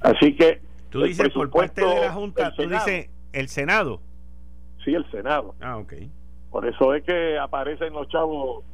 [0.00, 0.62] Así que.
[0.88, 4.00] Tú dices por parte de la Junta, tú dices el Senado.
[4.82, 5.56] Sí, el Senado.
[5.60, 5.92] Ah, ok.
[6.50, 8.64] Por eso es que aparecen los chavos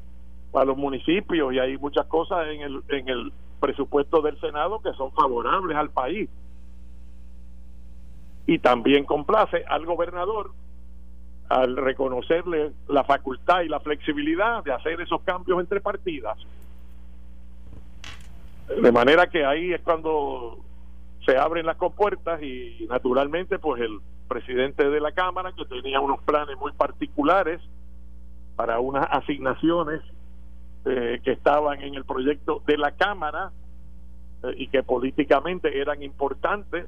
[0.52, 4.92] para los municipios y hay muchas cosas en el, en el presupuesto del Senado que
[4.92, 6.30] son favorables al país.
[8.46, 10.52] Y también complace al gobernador
[11.48, 16.38] al reconocerle la facultad y la flexibilidad de hacer esos cambios entre partidas.
[18.80, 20.58] De manera que ahí es cuando
[21.26, 26.22] se abren las compuertas y naturalmente pues el presidente de la Cámara que tenía unos
[26.22, 27.60] planes muy particulares
[28.56, 30.00] para unas asignaciones
[30.86, 33.52] eh, que estaban en el proyecto de la Cámara
[34.42, 36.86] eh, y que políticamente eran importantes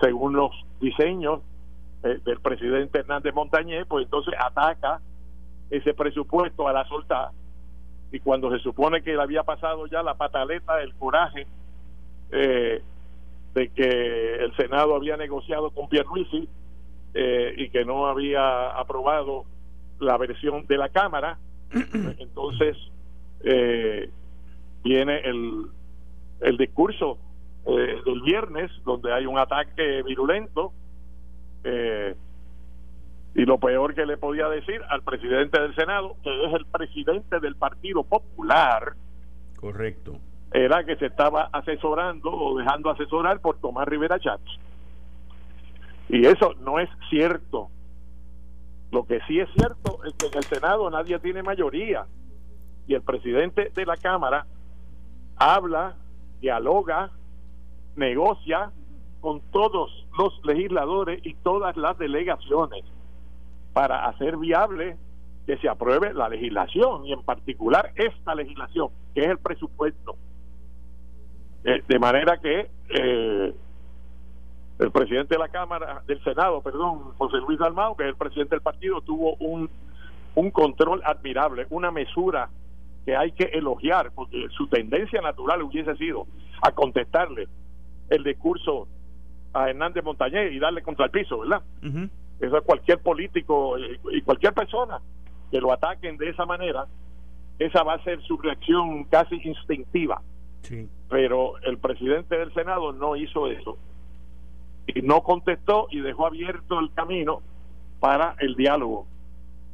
[0.00, 1.40] según los diseños
[2.02, 5.00] eh, del presidente Hernández Montañez, pues entonces ataca
[5.70, 7.30] ese presupuesto a la solta.
[8.12, 11.46] Y cuando se supone que le había pasado ya la pataleta del coraje
[13.54, 16.48] de que el Senado había negociado con Pierluisi
[17.14, 19.44] eh, y que no había aprobado
[20.00, 21.38] la versión de la Cámara,
[22.18, 22.76] entonces
[23.44, 24.10] eh,
[24.82, 25.66] viene el,
[26.40, 27.18] el discurso
[27.66, 30.72] eh, del viernes, donde hay un ataque virulento,
[31.64, 32.14] eh,
[33.34, 37.40] y lo peor que le podía decir al presidente del Senado, que es el presidente
[37.40, 38.92] del Partido Popular.
[39.56, 40.18] Correcto.
[40.52, 44.46] Era que se estaba asesorando o dejando asesorar por Tomás Rivera Chávez.
[46.08, 47.70] Y eso no es cierto.
[48.92, 52.06] Lo que sí es cierto es que en el Senado nadie tiene mayoría
[52.86, 54.46] y el presidente de la Cámara
[55.36, 55.96] habla,
[56.40, 57.10] dialoga,
[57.96, 58.70] negocia
[59.20, 62.84] con todos los legisladores y todas las delegaciones
[63.72, 64.96] para hacer viable
[65.46, 70.16] que se apruebe la legislación y en particular esta legislación, que es el presupuesto.
[71.64, 73.54] Eh, de manera que eh,
[74.78, 78.56] el presidente de la Cámara, del Senado, perdón, José Luis Dalmao, que es el presidente
[78.56, 79.70] del partido, tuvo un,
[80.34, 82.50] un control admirable, una mesura
[83.04, 86.26] que hay que elogiar, porque su tendencia natural hubiese sido
[86.62, 87.48] a contestarle
[88.10, 88.88] el discurso
[89.52, 91.62] a Hernández Montañez y darle contra el piso, ¿verdad?
[92.40, 93.76] Eso es cualquier político
[94.12, 95.00] y cualquier persona
[95.50, 96.86] que lo ataquen de esa manera,
[97.58, 100.20] esa va a ser su reacción casi instintiva.
[101.08, 103.78] Pero el presidente del Senado no hizo eso.
[104.86, 107.42] Y no contestó y dejó abierto el camino
[108.00, 109.06] para el diálogo,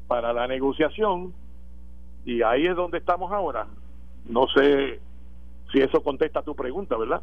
[0.06, 1.32] para la negociación
[2.24, 3.66] y ahí es donde estamos ahora.
[4.26, 5.00] No sé
[5.72, 7.22] si eso contesta tu pregunta, ¿verdad?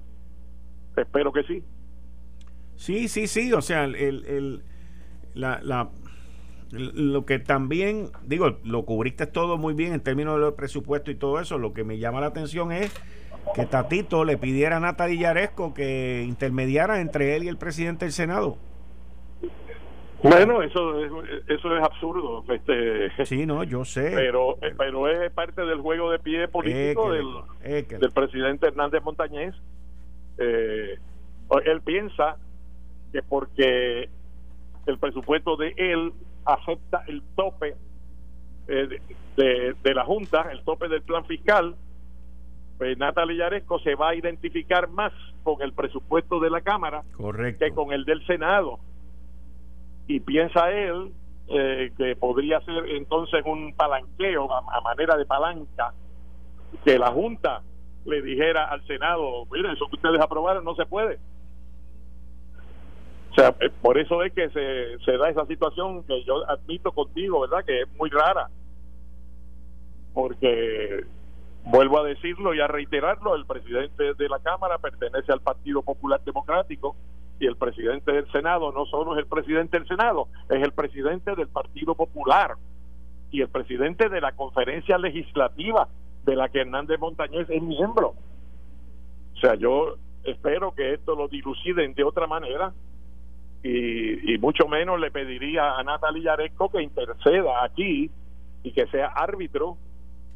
[0.97, 1.63] Espero que sí.
[2.75, 3.53] Sí, sí, sí.
[3.53, 4.63] O sea, el, el,
[5.33, 5.89] la, la,
[6.71, 11.39] lo que también, digo, lo cubriste todo muy bien en términos del presupuesto y todo
[11.39, 11.57] eso.
[11.57, 12.93] Lo que me llama la atención es
[13.55, 18.57] que Tatito le pidiera a Yaresco que intermediara entre él y el presidente del Senado.
[20.23, 21.11] Bueno, eso es,
[21.47, 22.43] eso es absurdo.
[22.49, 24.11] Este, sí, no, yo sé.
[24.15, 27.27] Pero, pero es parte del juego de pie político del,
[27.87, 29.53] del presidente Hernández Montañez
[30.37, 30.97] Eh,
[31.65, 32.37] él piensa
[33.11, 34.09] que porque
[34.85, 36.13] el presupuesto de él
[36.45, 37.75] acepta el tope
[38.67, 38.99] eh,
[39.35, 41.75] de, de, la Junta, el tope del plan fiscal,
[42.77, 45.11] pues Natalia Yaresco se va a identificar más
[45.43, 47.03] con el presupuesto de la Cámara
[47.59, 48.79] que con el del Senado.
[50.07, 51.11] Y piensa él
[51.47, 55.93] eh, que podría ser entonces un palanqueo a, manera de palanca
[56.83, 57.61] que la Junta
[58.07, 61.19] le dijera al Senado, mire, eso que ustedes aprobaron no se puede.
[63.31, 66.91] O sea, eh, por eso es que se, se da esa situación que yo admito
[66.91, 67.63] contigo, ¿verdad?
[67.65, 68.49] Que es muy rara.
[70.13, 71.05] Porque,
[71.65, 76.21] vuelvo a decirlo y a reiterarlo, el presidente de la Cámara pertenece al Partido Popular
[76.23, 76.95] Democrático
[77.39, 81.35] y el presidente del Senado no solo es el presidente del Senado, es el presidente
[81.35, 82.55] del Partido Popular
[83.29, 85.87] y el presidente de la conferencia legislativa
[86.27, 88.13] de la que Hernández Montañez es miembro.
[89.33, 92.73] O sea, yo espero que esto lo diluciden de otra manera
[93.63, 98.11] y, mucho menos le pediría a Natalia Yaresco que interceda aquí
[98.61, 99.77] y que sea árbitro.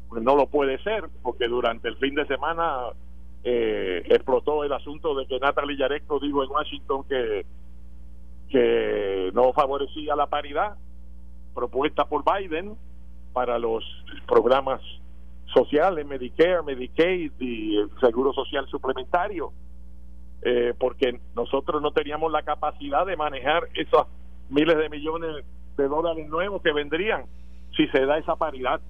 [0.08, 2.88] Pues no lo puede ser porque durante el fin de semana
[3.44, 7.46] eh, explotó el asunto de que Natalie Yaresco dijo en Washington que,
[8.48, 10.76] que no favorecía la paridad
[11.54, 12.76] propuesta por Biden
[13.32, 13.84] para los
[14.26, 14.80] programas
[15.52, 19.52] sociales, Medicare, Medicaid y el Seguro Social Suplementario,
[20.42, 24.06] eh, porque nosotros no teníamos la capacidad de manejar esos
[24.48, 25.44] miles de millones
[25.76, 27.24] de dólares nuevos que vendrían
[27.76, 28.80] si se da esa paridad.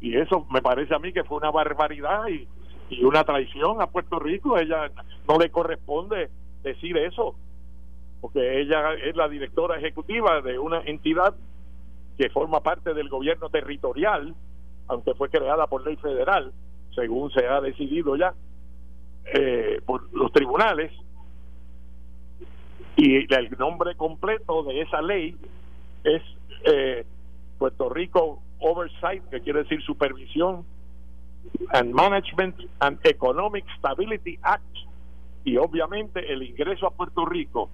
[0.00, 2.46] Y eso me parece a mí que fue una barbaridad y,
[2.90, 4.58] y una traición a Puerto Rico.
[4.58, 4.90] Ella
[5.28, 6.30] no le corresponde
[6.62, 7.34] decir eso,
[8.20, 11.34] porque ella es la directora ejecutiva de una entidad
[12.16, 14.34] que forma parte del gobierno territorial,
[14.88, 16.52] aunque fue creada por ley federal,
[16.94, 18.34] según se ha decidido ya
[19.32, 20.92] eh, por los tribunales.
[22.96, 25.36] Y el nombre completo de esa ley
[26.04, 26.22] es
[26.64, 27.04] eh,
[27.58, 30.64] Puerto Rico Oversight, que quiere decir supervisión
[31.72, 34.64] and Management and Economic Stability Act
[35.44, 37.68] y obviamente el ingreso a Puerto Rico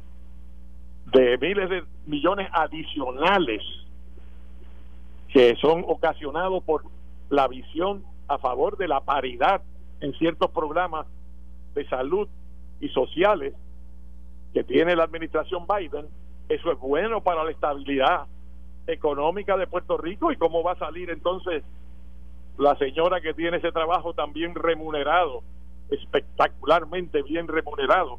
[1.12, 3.62] de miles de millones adicionales
[5.32, 6.82] que son ocasionados por
[7.30, 9.62] la visión a favor de la paridad
[10.00, 11.06] en ciertos programas
[11.74, 12.28] de salud
[12.80, 13.54] y sociales
[14.52, 16.06] que tiene la administración Biden,
[16.48, 18.26] eso es bueno para la estabilidad
[18.86, 21.62] económica de Puerto Rico y cómo va a salir entonces
[22.58, 25.42] la señora que tiene ese trabajo también remunerado,
[25.90, 28.18] espectacularmente bien remunerado,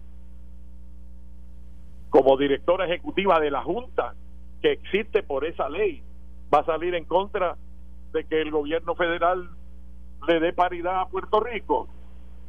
[2.10, 4.16] como directora ejecutiva de la Junta
[4.62, 6.02] que existe por esa ley,
[6.54, 7.58] va a salir en contra
[8.12, 9.50] de que el gobierno federal
[10.28, 11.88] le dé paridad a Puerto Rico.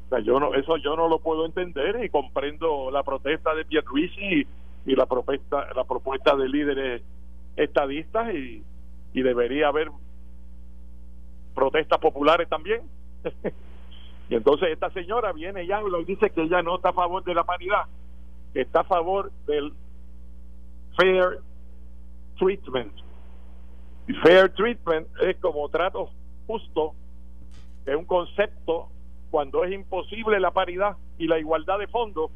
[0.06, 3.64] O sea, yo no, eso yo no lo puedo entender y comprendo la protesta de
[3.64, 4.46] Pierluisi y,
[4.86, 7.02] y la propuesta, la propuesta de líderes
[7.56, 8.62] estadistas y,
[9.12, 9.90] y debería haber
[11.54, 12.82] protestas populares también.
[14.30, 17.44] y entonces esta señora viene y dice que ella no está a favor de la
[17.44, 17.84] paridad,
[18.52, 19.72] que está a favor del
[20.96, 21.38] fair
[22.38, 22.92] treatment.
[24.22, 26.11] Fair treatment es como trato
[26.46, 26.94] justo,
[27.86, 28.88] es un concepto
[29.30, 32.30] cuando es imposible la paridad y la igualdad de fondos.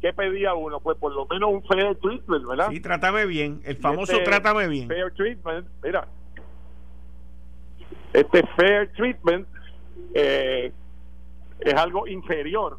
[0.00, 0.80] ¿Qué pedía uno?
[0.80, 2.68] Pues por lo menos un fair treatment, ¿verdad?
[2.70, 4.88] Sí, trátame bien, el famoso este trátame bien.
[4.88, 6.08] Fair treatment, mira,
[8.12, 9.46] este fair treatment
[10.14, 10.72] eh,
[11.60, 12.78] es algo inferior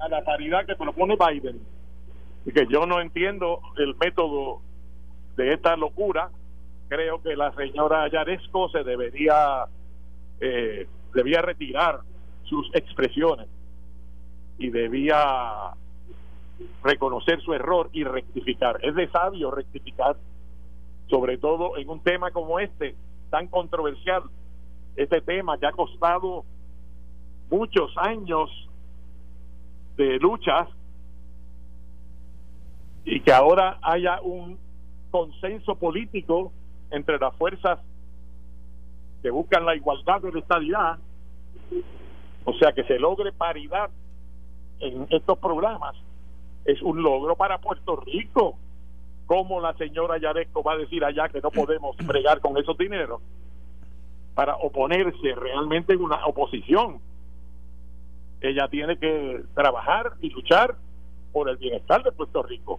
[0.00, 1.60] a la paridad que propone Biden.
[2.44, 4.60] Y que yo no entiendo el método
[5.36, 6.30] de esta locura.
[6.88, 9.64] Creo que la señora Yaresco se debería,
[10.40, 12.00] eh, debía retirar
[12.44, 13.48] sus expresiones
[14.58, 15.72] y debía
[16.82, 18.78] reconocer su error y rectificar.
[18.82, 20.16] Es de sabio rectificar,
[21.08, 22.94] sobre todo en un tema como este,
[23.30, 24.22] tan controversial,
[24.96, 26.44] este tema que ha costado
[27.50, 28.50] muchos años
[29.96, 30.68] de luchas
[33.04, 34.58] y que ahora haya un
[35.10, 36.52] consenso político
[36.94, 37.78] entre las fuerzas
[39.22, 40.98] que buscan la igualdad de la estabilidad,
[42.44, 43.90] o sea, que se logre paridad
[44.80, 45.96] en estos programas,
[46.64, 48.56] es un logro para Puerto Rico.
[49.26, 53.22] ¿Cómo la señora Yaresco va a decir allá que no podemos bregar con esos dineros?
[54.34, 57.00] Para oponerse realmente en una oposición.
[58.40, 60.76] Ella tiene que trabajar y luchar
[61.32, 62.78] por el bienestar de Puerto Rico.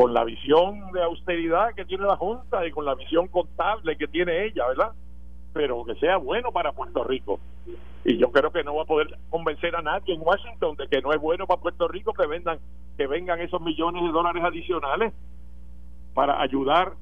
[0.00, 4.08] Con la visión de austeridad que tiene la Junta y con la visión contable que
[4.08, 4.92] tiene ella, ¿verdad?
[5.52, 7.38] pero que sea bueno para Puerto Rico.
[8.04, 11.02] Y yo creo que no va a poder convencer a nadie en Washington de que
[11.02, 12.58] no es bueno para Puerto Rico que vendan
[12.96, 15.12] que vengan esos millones de dólares adicionales
[16.14, 16.94] para ayudar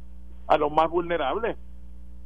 [0.48, 1.56] a los más vulnerables,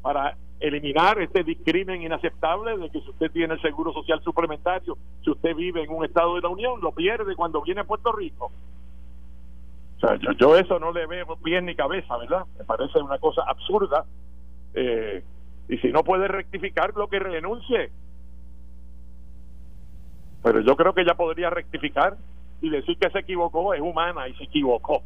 [0.01, 5.31] para eliminar este discrimen inaceptable de que si usted tiene el seguro social suplementario, si
[5.33, 8.51] usted vive en un estado de la Unión, lo pierde cuando viene a Puerto Rico.
[10.03, 12.45] O sea, yo, eso no le veo bien ni cabeza, ¿verdad?
[12.59, 14.05] Me parece una cosa absurda.
[14.75, 15.23] Eh,
[15.69, 17.91] y si no puede rectificar, lo que renuncie.
[20.43, 22.17] Pero yo creo que ella podría rectificar
[22.61, 25.03] y decir que se equivocó, es humana y se equivocó.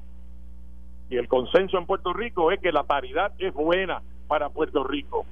[1.10, 5.26] Y el consenso en Puerto Rico es que la paridad es buena para Puerto Rico.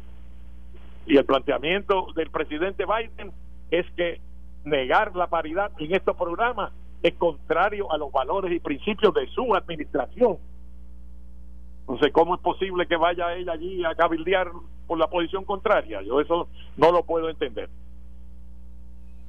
[1.07, 3.33] Y el planteamiento del presidente Biden
[3.71, 4.21] es que
[4.65, 6.71] negar la paridad en estos programas
[7.05, 10.39] es contrario a los valores y principios de su administración.
[11.81, 14.51] Entonces, ¿cómo es posible que vaya ella allí a cabildear
[14.87, 16.01] por la posición contraria?
[16.01, 16.49] Yo eso
[16.79, 17.69] no lo puedo entender.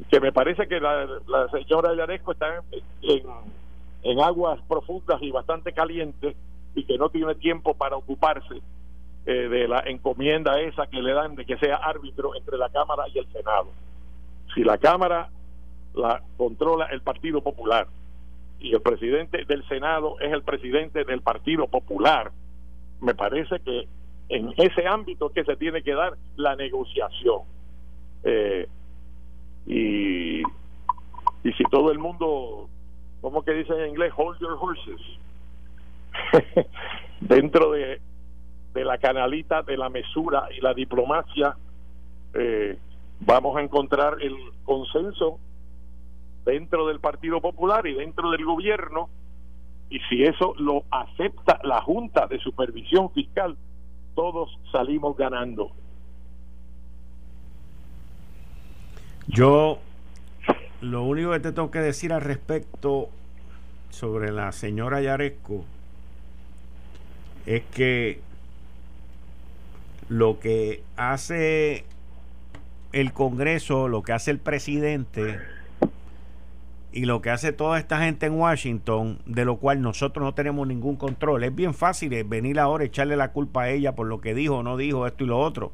[0.10, 1.06] Que me parece que la,
[1.52, 2.64] señora Yaresco está
[3.02, 3.24] en,
[4.04, 6.34] en aguas profundas y bastante calientes
[6.76, 8.62] y que no tiene tiempo para ocuparse
[9.26, 13.04] eh, de la encomienda esa que le dan de que sea árbitro entre la Cámara
[13.14, 13.68] y el Senado.
[14.54, 15.30] Si la Cámara
[15.96, 17.88] la controla el Partido Popular
[18.60, 22.32] y el presidente del Senado es el presidente del Partido Popular,
[23.02, 23.88] me parece que
[24.30, 27.42] en ese ámbito que se tiene que dar la negociación.
[28.24, 28.68] Eh,
[29.68, 32.70] y, y si todo el mundo
[33.26, 34.14] como que dice en inglés?
[34.16, 35.02] Hold your horses.
[37.22, 38.00] Dentro de,
[38.76, 41.56] de la canalita de la mesura y la diplomacia,
[42.36, 42.78] eh,
[43.22, 45.40] vamos a encontrar el consenso
[46.46, 49.10] dentro del Partido Popular y dentro del gobierno,
[49.90, 53.58] y si eso lo acepta la Junta de Supervisión Fiscal,
[54.16, 55.72] todos salimos ganando.
[59.28, 59.80] Yo
[60.82, 63.10] lo único que te tengo que decir al respecto
[63.90, 65.66] sobre la señora Yaresco
[67.46, 68.20] es que
[70.10, 71.86] lo que hace
[72.92, 75.40] el Congreso, lo que hace el presidente
[76.96, 80.66] y lo que hace toda esta gente en Washington, de lo cual nosotros no tenemos
[80.66, 81.44] ningún control.
[81.44, 84.60] Es bien fácil venir ahora y echarle la culpa a ella por lo que dijo
[84.60, 85.74] o no dijo esto y lo otro.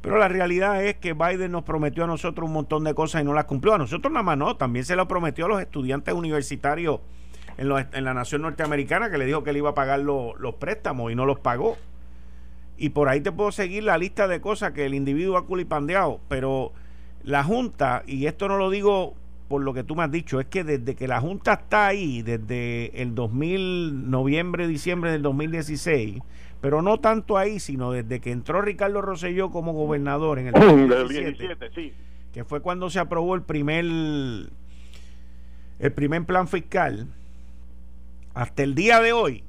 [0.00, 3.24] Pero la realidad es que Biden nos prometió a nosotros un montón de cosas y
[3.24, 3.74] no las cumplió.
[3.74, 7.00] A nosotros nada más no, también se lo prometió a los estudiantes universitarios
[7.56, 11.10] en, en la nación norteamericana que le dijo que le iba a pagar los préstamos
[11.10, 11.76] y no los pagó.
[12.76, 16.20] Y por ahí te puedo seguir la lista de cosas que el individuo ha culipandeado.
[16.28, 16.70] Pero
[17.24, 19.16] la Junta, y esto no lo digo
[19.48, 22.22] por lo que tú me has dicho, es que desde que la Junta está ahí,
[22.22, 26.20] desde el 2000, noviembre, diciembre del 2016,
[26.60, 30.52] pero no tanto ahí, sino desde que entró Ricardo Rosselló como gobernador en el
[30.88, 31.92] 2017, sí.
[32.32, 33.84] que fue cuando se aprobó el primer
[35.78, 37.06] el primer plan fiscal,
[38.34, 39.44] hasta el día de hoy,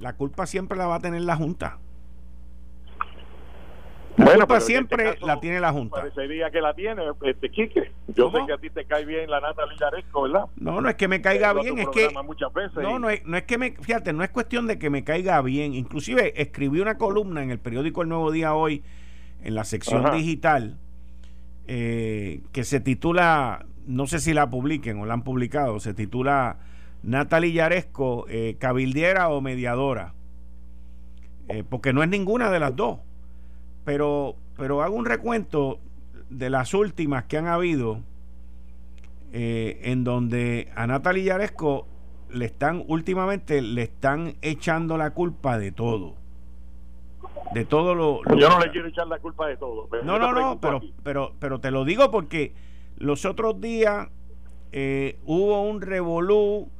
[0.00, 1.78] la culpa siempre la va a tener la Junta.
[4.16, 5.96] La bueno, culpa siempre este la tiene la Junta.
[5.96, 7.92] Parecería que la tiene, este Quique.
[8.08, 10.44] Yo sé que a ti te cae bien la Nata Lillaresco, ¿verdad?
[10.56, 13.36] No, no es que me caiga bien, es que muchas veces no, no es, no
[13.38, 15.74] es que me, fíjate, no es cuestión de que me caiga bien.
[15.74, 18.82] Inclusive escribí una columna en el periódico El Nuevo Día hoy,
[19.42, 20.78] en la sección digital,
[21.66, 26.58] eh, que se titula, no sé si la publiquen o la han publicado, se titula
[27.02, 30.12] Natalie Yaresco, eh, cabildiera o mediadora,
[31.48, 33.00] eh, porque no es ninguna de las dos.
[33.84, 35.78] Pero, pero hago un recuento
[36.30, 38.00] de las últimas que han habido,
[39.32, 41.86] eh, en donde a Natalie Yaresco
[42.30, 46.14] le están, últimamente le están echando la culpa de todo.
[47.54, 48.22] De todo lo.
[48.36, 49.88] Yo no le quiero echar la culpa de todo.
[50.04, 52.54] no, no, no, pero, pero, pero te lo digo porque
[52.96, 54.08] los otros días
[55.26, 56.70] hubo un revolú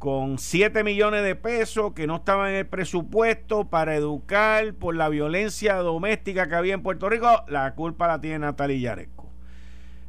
[0.00, 5.10] con 7 millones de pesos que no estaban en el presupuesto para educar por la
[5.10, 9.28] violencia doméstica que había en Puerto Rico, la culpa la tiene Natalia Yaresco.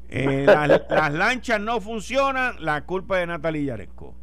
[0.07, 0.45] Eh,
[0.89, 4.15] las, lanchas no funcionan, la culpa de Natalia Yaresco.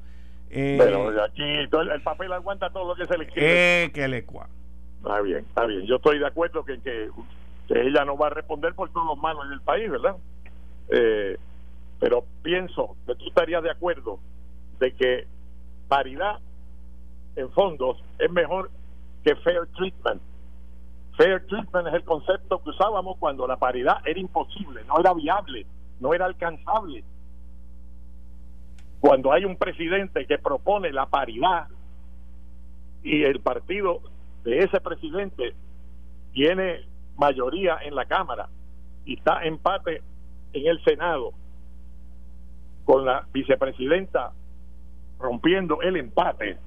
[0.49, 1.69] Eh, Pero aquí el
[2.03, 3.85] papel aguanta todo lo que se le quiere.
[3.85, 4.49] Eh, que le cua.
[5.03, 5.83] Está bien, está bien.
[5.85, 7.11] Yo estoy de acuerdo que, que,
[7.69, 10.16] ella no va a responder por todos los malos en el país, ¿verdad?
[10.89, 11.37] Eh,
[12.01, 14.19] pero pienso que tú estarías de acuerdo
[14.81, 15.27] de que
[15.89, 16.39] paridad
[17.36, 18.70] en fondos es mejor
[19.24, 20.22] que fair treatment.
[21.16, 25.66] Fair treatment es el concepto que usábamos cuando la paridad era imposible, no era viable,
[26.01, 27.03] no era alcanzable.
[29.01, 31.68] Cuando hay un presidente que propone la paridad
[33.03, 34.01] y el partido
[34.45, 35.55] de ese presidente
[36.32, 36.84] tiene
[37.16, 38.49] mayoría en la Cámara
[39.05, 40.03] y está empate
[40.53, 41.32] en el Senado
[42.84, 44.32] con la vicepresidenta
[45.19, 46.59] rompiendo el empate.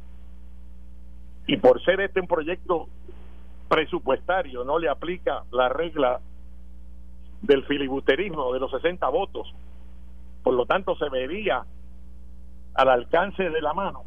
[1.47, 2.87] Y por ser este un proyecto
[3.67, 6.19] presupuestario no le aplica la regla
[7.41, 9.53] del filibusterismo de los 60 votos.
[10.43, 11.65] Por lo tanto se vería
[12.73, 14.03] al alcance de la mano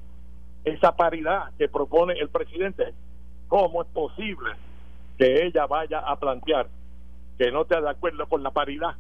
[0.65, 2.95] esa paridad que propone el presidente.
[3.49, 4.53] Cómo es posible
[5.19, 6.69] que ella vaya a plantear
[7.39, 8.97] que no está de acuerdo con la paridad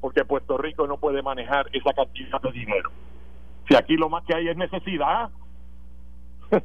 [0.00, 2.90] porque Puerto Rico no puede manejar esa cantidad de dinero.
[3.68, 5.30] Si aquí lo más que hay es necesidad,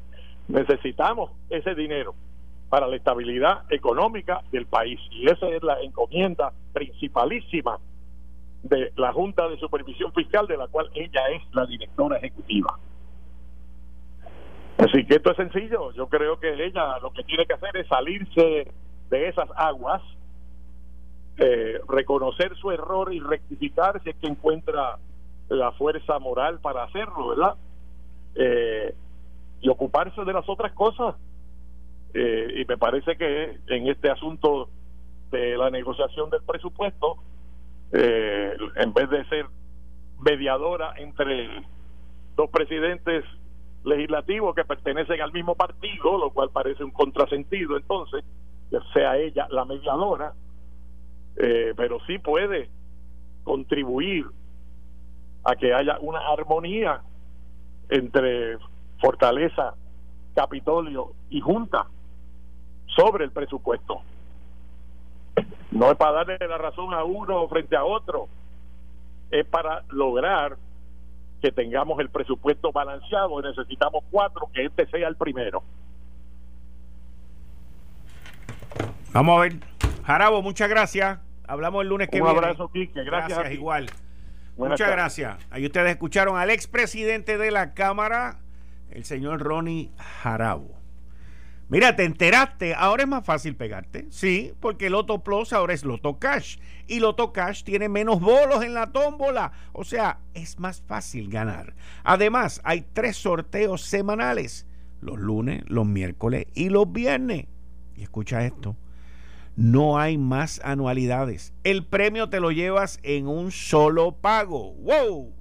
[0.48, 2.14] necesitamos ese dinero
[2.70, 5.00] para la estabilidad económica del país.
[5.12, 7.80] Y esa es la encomienda principalísima
[8.64, 12.80] de la Junta de Supervisión Fiscal, de la cual ella es la directora ejecutiva.
[14.78, 15.92] Así que esto es sencillo.
[15.92, 18.72] Yo creo que ella lo que tiene que hacer es salirse
[19.10, 20.02] de esas aguas,
[21.38, 24.98] eh, reconocer su error y rectificar si es que encuentra
[25.56, 27.56] la fuerza moral para hacerlo, ¿verdad?
[28.36, 28.96] Eh,
[29.62, 31.16] y ocuparse de las otras cosas.
[32.14, 34.70] Eh, y me parece que en este asunto
[35.32, 37.18] de la negociación del presupuesto,
[37.94, 39.46] en vez de ser
[40.22, 41.66] mediadora entre
[42.36, 43.26] dos presidentes
[43.84, 48.24] legislativos que pertenecen al mismo partido, lo cual parece un contrasentido entonces,
[48.70, 50.34] que sea ella la mediadora,
[51.38, 52.70] eh, pero sí puede
[53.44, 54.26] contribuir
[55.44, 57.02] a que haya una armonía
[57.90, 58.58] entre
[59.00, 59.74] Fortaleza,
[60.36, 61.88] Capitolio y Junta
[62.96, 64.02] sobre el presupuesto.
[65.72, 68.28] No es para darle la razón a uno frente a otro,
[69.32, 70.58] es para lograr
[71.42, 75.64] que tengamos el presupuesto balanceado y necesitamos cuatro, que este sea el primero.
[79.14, 79.54] Vamos a ver.
[80.06, 81.20] Jarabo, muchas gracias.
[81.48, 82.32] Hablamos el lunes que viene.
[82.32, 83.04] Un abrazo, Quique.
[83.04, 83.52] Gracias.
[83.52, 83.88] igual.
[84.70, 85.38] Muchas gracias.
[85.50, 88.40] Ahí ustedes escucharon al expresidente de la Cámara,
[88.90, 90.82] el señor Ronnie Jarabo.
[91.72, 94.06] Mira, te enteraste, ahora es más fácil pegarte.
[94.10, 96.58] Sí, porque Loto Plus ahora es Loto Cash.
[96.86, 99.54] Y Loto Cash tiene menos bolos en la tómbola.
[99.72, 101.74] O sea, es más fácil ganar.
[102.04, 104.68] Además, hay tres sorteos semanales.
[105.00, 107.46] Los lunes, los miércoles y los viernes.
[107.96, 108.76] Y escucha esto.
[109.56, 111.54] No hay más anualidades.
[111.64, 114.74] El premio te lo llevas en un solo pago.
[114.76, 115.34] ¡Wow!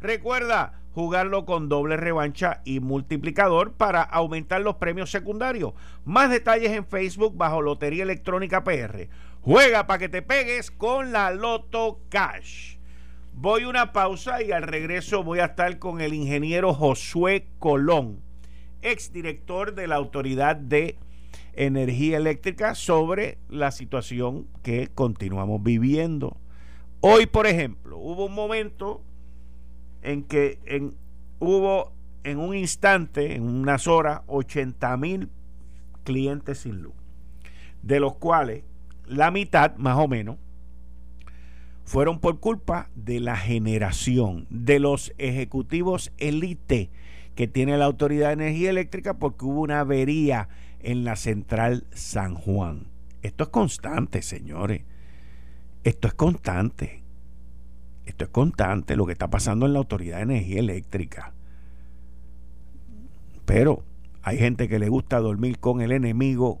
[0.00, 5.74] Recuerda, jugarlo con doble revancha y multiplicador para aumentar los premios secundarios.
[6.04, 9.08] Más detalles en Facebook bajo Lotería Electrónica PR.
[9.42, 12.76] Juega para que te pegues con la Loto Cash.
[13.32, 18.20] Voy una pausa y al regreso voy a estar con el ingeniero Josué Colón,
[18.82, 20.98] exdirector de la Autoridad de
[21.54, 26.36] Energía Eléctrica, sobre la situación que continuamos viviendo.
[27.00, 29.02] Hoy, por ejemplo, hubo un momento
[30.02, 30.94] en que en,
[31.38, 31.92] hubo
[32.24, 35.28] en un instante, en unas horas, 80 mil
[36.04, 36.94] clientes sin luz,
[37.82, 38.64] de los cuales
[39.06, 40.36] la mitad, más o menos,
[41.84, 46.90] fueron por culpa de la generación de los ejecutivos elite
[47.34, 50.48] que tiene la Autoridad de Energía Eléctrica porque hubo una avería
[50.82, 52.88] en la central San Juan.
[53.22, 54.82] Esto es constante, señores.
[55.84, 57.02] Esto es constante.
[58.06, 61.32] Esto es constante lo que está pasando en la Autoridad de Energía Eléctrica.
[63.44, 63.84] Pero
[64.22, 66.60] hay gente que le gusta dormir con el enemigo,